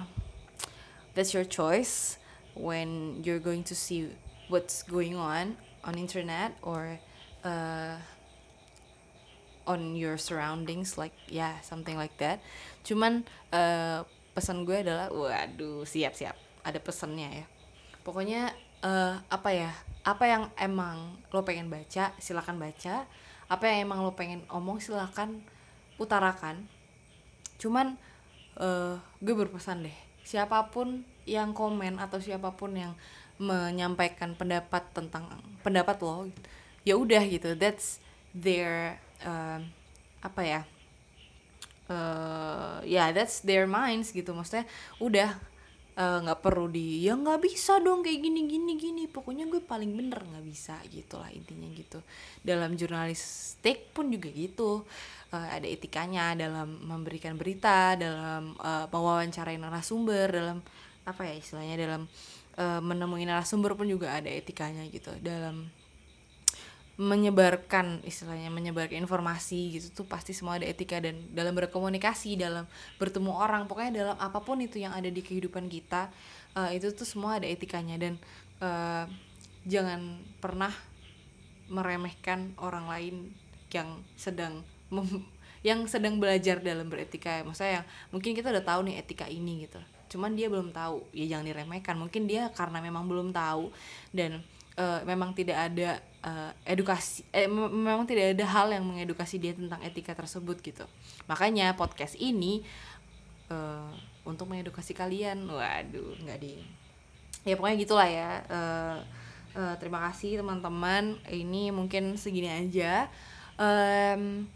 that's 1.19 1.35
your 1.35 1.43
choice 1.43 2.23
when 2.55 3.19
you're 3.27 3.43
going 3.43 3.67
to 3.67 3.75
see 3.75 4.15
what's 4.47 4.87
going 4.87 5.19
on 5.19 5.59
on 5.87 5.95
internet 5.95 6.59
or 6.67 6.99
uh, 7.47 7.97
on 9.67 9.95
your 9.95 10.19
surroundings 10.19 10.99
like 10.99 11.15
yeah 11.31 11.59
something 11.63 11.95
like 11.95 12.15
that. 12.19 12.43
Cuman 12.83 13.23
uh, 13.55 14.03
pesan 14.35 14.67
gue 14.67 14.83
adalah 14.83 15.09
waduh 15.15 15.87
siap 15.87 16.13
siap. 16.19 16.35
Ada 16.67 16.83
pesannya 16.83 17.43
ya. 17.43 17.47
Pokoknya 18.03 18.51
uh, 18.83 19.23
apa 19.31 19.51
ya 19.55 19.71
apa 20.07 20.27
yang 20.27 20.51
emang 20.59 21.19
lo 21.31 21.47
pengen 21.47 21.71
baca 21.71 22.13
silakan 22.19 22.59
baca. 22.59 23.07
Apa 23.47 23.65
yang 23.71 23.87
emang 23.87 24.03
lo 24.03 24.19
pengen 24.19 24.43
omong 24.51 24.83
silakan 24.83 25.41
utarakan. 26.03 26.67
Cuman 27.63 27.95
uh, 28.59 28.99
gue 29.23 29.35
berpesan 29.35 29.87
deh 29.87 30.07
siapa 30.27 30.75
pun 30.75 31.07
yang 31.23 31.55
komen 31.55 32.03
atau 32.03 32.19
siapa 32.19 32.51
pun 32.59 32.75
yang 32.75 32.99
menyampaikan 33.37 34.33
pendapat 34.35 34.83
tentang 34.93 35.29
pendapat 35.61 35.97
lo 36.01 36.31
ya 36.87 36.97
udah 36.97 37.23
gitu. 37.27 37.57
That's 37.57 38.01
their 38.33 39.01
uh, 39.25 39.61
apa 40.25 40.43
ya 40.43 40.61
uh, 41.93 42.81
ya 42.83 43.09
yeah, 43.09 43.09
that's 43.13 43.45
their 43.45 43.69
minds 43.69 44.13
gitu. 44.13 44.33
Maksudnya 44.33 44.65
udah 44.99 45.37
Eh, 45.97 46.19
nggak 46.21 46.41
uh, 46.41 46.45
perlu 46.45 46.69
di 46.69 47.09
ya 47.09 47.17
nggak 47.17 47.41
bisa 47.41 47.81
dong 47.81 48.05
kayak 48.05 48.21
gini 48.21 48.45
gini 48.45 48.77
gini. 48.77 49.03
Pokoknya 49.09 49.49
gue 49.49 49.65
paling 49.65 49.97
bener 49.97 50.21
nggak 50.21 50.45
bisa 50.45 50.77
gitulah 50.93 51.33
intinya 51.33 51.65
gitu. 51.73 52.05
Dalam 52.45 52.77
jurnalistik 52.77 53.97
pun 53.97 54.13
juga 54.13 54.29
gitu. 54.29 54.85
Uh, 55.33 55.49
ada 55.49 55.65
etikanya 55.65 56.37
dalam 56.37 56.85
memberikan 56.85 57.41
berita 57.41 57.97
dalam 57.97 58.53
uh, 58.61 58.85
mewawancarai 58.93 59.57
narasumber 59.57 60.29
dalam 60.37 60.61
apa 61.09 61.33
ya 61.33 61.35
istilahnya 61.41 61.77
dalam 61.81 62.03
uh, 62.05 62.36
menemui 62.57 63.29
narasumber 63.29 63.77
pun 63.77 63.85
juga 63.85 64.17
ada 64.17 64.33
etikanya 64.33 64.81
gitu. 64.89 65.13
Dalam 65.21 65.69
menyebarkan 66.97 68.01
istilahnya 68.09 68.49
menyebarkan 68.49 68.97
informasi 69.05 69.77
gitu 69.77 70.01
tuh 70.01 70.07
pasti 70.09 70.33
semua 70.33 70.57
ada 70.57 70.65
etika 70.65 70.97
dan 70.97 71.29
dalam 71.29 71.53
berkomunikasi 71.53 72.41
dalam 72.41 72.65
bertemu 72.97 73.37
orang. 73.37 73.69
Pokoknya 73.69 73.93
dalam 73.93 74.17
apa 74.17 74.41
pun 74.41 74.57
itu 74.65 74.81
yang 74.81 74.97
ada 74.97 75.13
di 75.13 75.21
kehidupan 75.21 75.69
kita 75.69 76.09
uh, 76.57 76.73
itu 76.73 76.89
tuh 76.97 77.05
semua 77.05 77.37
ada 77.37 77.45
etikanya. 77.45 78.01
Dan 78.01 78.17
uh, 78.65 79.05
jangan 79.69 80.25
pernah 80.41 80.73
meremehkan 81.69 82.57
orang 82.57 82.89
lain 82.89 83.15
yang 83.69 84.01
sedang 84.17 84.65
yang 85.69 85.85
sedang 85.85 86.17
belajar 86.17 86.65
dalam 86.65 86.89
beretika. 86.89 87.29
Ya 87.37 87.43
maksudnya 87.45 87.73
yang 87.83 87.87
mungkin 88.09 88.33
kita 88.33 88.49
udah 88.49 88.65
tahu 88.65 88.89
nih 88.89 89.05
etika 89.05 89.29
ini 89.29 89.69
gitu 89.69 89.96
cuman 90.17 90.33
dia 90.33 90.49
belum 90.49 90.73
tahu. 90.73 91.05
Ya 91.13 91.37
jangan 91.37 91.45
diremehkan. 91.45 92.01
Mungkin 92.01 92.25
dia 92.25 92.49
karena 92.57 92.81
memang 92.81 93.05
belum 93.05 93.37
tahu 93.37 93.69
dan 94.17 94.41
uh, 94.81 95.05
memang 95.05 95.37
tidak 95.37 95.69
ada 95.69 96.01
uh, 96.25 96.51
edukasi 96.65 97.21
eh, 97.33 97.45
memang 97.49 98.09
tidak 98.09 98.33
ada 98.33 98.45
hal 98.49 98.73
yang 98.73 98.85
mengedukasi 98.89 99.37
dia 99.37 99.53
tentang 99.53 99.81
etika 99.85 100.17
tersebut 100.17 100.61
gitu. 100.65 100.89
Makanya 101.29 101.77
podcast 101.77 102.17
ini 102.17 102.65
uh, 103.53 103.93
untuk 104.25 104.49
mengedukasi 104.49 104.97
kalian. 104.97 105.45
Waduh 105.45 106.17
nggak 106.25 106.39
di 106.41 106.65
ya 107.45 107.55
pokoknya 107.61 107.77
gitulah 107.77 108.09
ya. 108.09 108.31
Uh, 108.49 108.99
uh, 109.61 109.75
terima 109.77 110.01
kasih 110.09 110.41
teman-teman. 110.41 111.21
Ini 111.29 111.77
mungkin 111.77 112.17
segini 112.17 112.49
aja. 112.49 113.13
Um, 113.57 114.49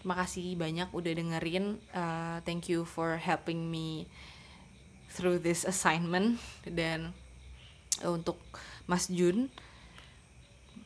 terima 0.00 0.16
kasih 0.22 0.54
banyak 0.54 0.88
udah 0.92 1.12
dengerin. 1.16 1.82
Uh, 1.90 2.38
thank 2.46 2.70
you 2.70 2.86
for 2.86 3.18
helping 3.18 3.66
me 3.66 4.06
through 5.16 5.40
this 5.40 5.64
assignment 5.64 6.36
dan 6.68 7.16
untuk 8.04 8.36
Mas 8.84 9.08
Jun 9.08 9.48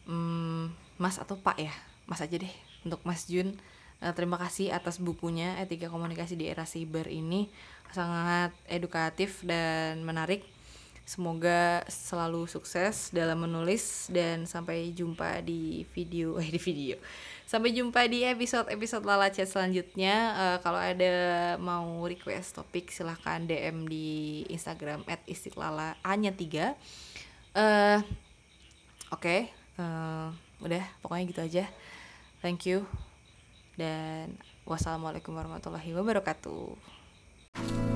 hmm, 0.06 0.70
Mas 1.02 1.18
atau 1.18 1.34
Pak 1.34 1.58
ya 1.58 1.74
Mas 2.06 2.22
aja 2.22 2.38
deh 2.38 2.54
untuk 2.86 3.02
Mas 3.02 3.26
Jun 3.26 3.58
uh, 4.00 4.14
terima 4.16 4.40
kasih 4.40 4.72
atas 4.72 4.98
bukunya 4.98 5.56
Etika 5.60 5.92
Komunikasi 5.92 6.34
di 6.36 6.48
Era 6.48 6.64
Siber 6.64 7.06
ini. 7.08 7.52
Sangat 7.90 8.54
edukatif 8.70 9.42
dan 9.42 10.06
menarik 10.06 10.46
semoga 11.10 11.82
selalu 11.90 12.46
sukses 12.46 13.10
dalam 13.10 13.42
menulis 13.42 14.06
dan 14.14 14.46
sampai 14.46 14.94
jumpa 14.94 15.42
di 15.42 15.82
video 15.90 16.36
eh 16.42 16.46
di 16.46 16.60
video. 16.62 16.94
Sampai 17.50 17.74
jumpa 17.74 18.06
di 18.06 18.22
episode 18.22 18.70
episode 18.70 19.02
Lala 19.02 19.26
Chat 19.34 19.50
selanjutnya. 19.50 20.14
Uh, 20.38 20.56
kalau 20.62 20.78
ada 20.78 21.10
mau 21.58 22.06
request 22.06 22.54
topik 22.54 22.94
silahkan 22.94 23.42
DM 23.42 23.90
di 23.90 24.08
Instagram 24.54 25.02
@istiqlala 25.26 25.98
hanya 26.06 26.30
tiga. 26.30 26.78
Uh, 27.58 27.98
oke 29.10 29.26
okay, 29.26 29.50
uh, 29.82 30.30
eh, 30.30 30.62
udah 30.62 30.84
pokoknya 31.02 31.24
gitu 31.26 31.42
aja. 31.42 31.64
Thank 32.38 32.70
you 32.70 32.86
dan 33.74 34.38
wassalamualaikum 34.62 35.34
warahmatullahi 35.34 35.90
wabarakatuh 35.90 37.89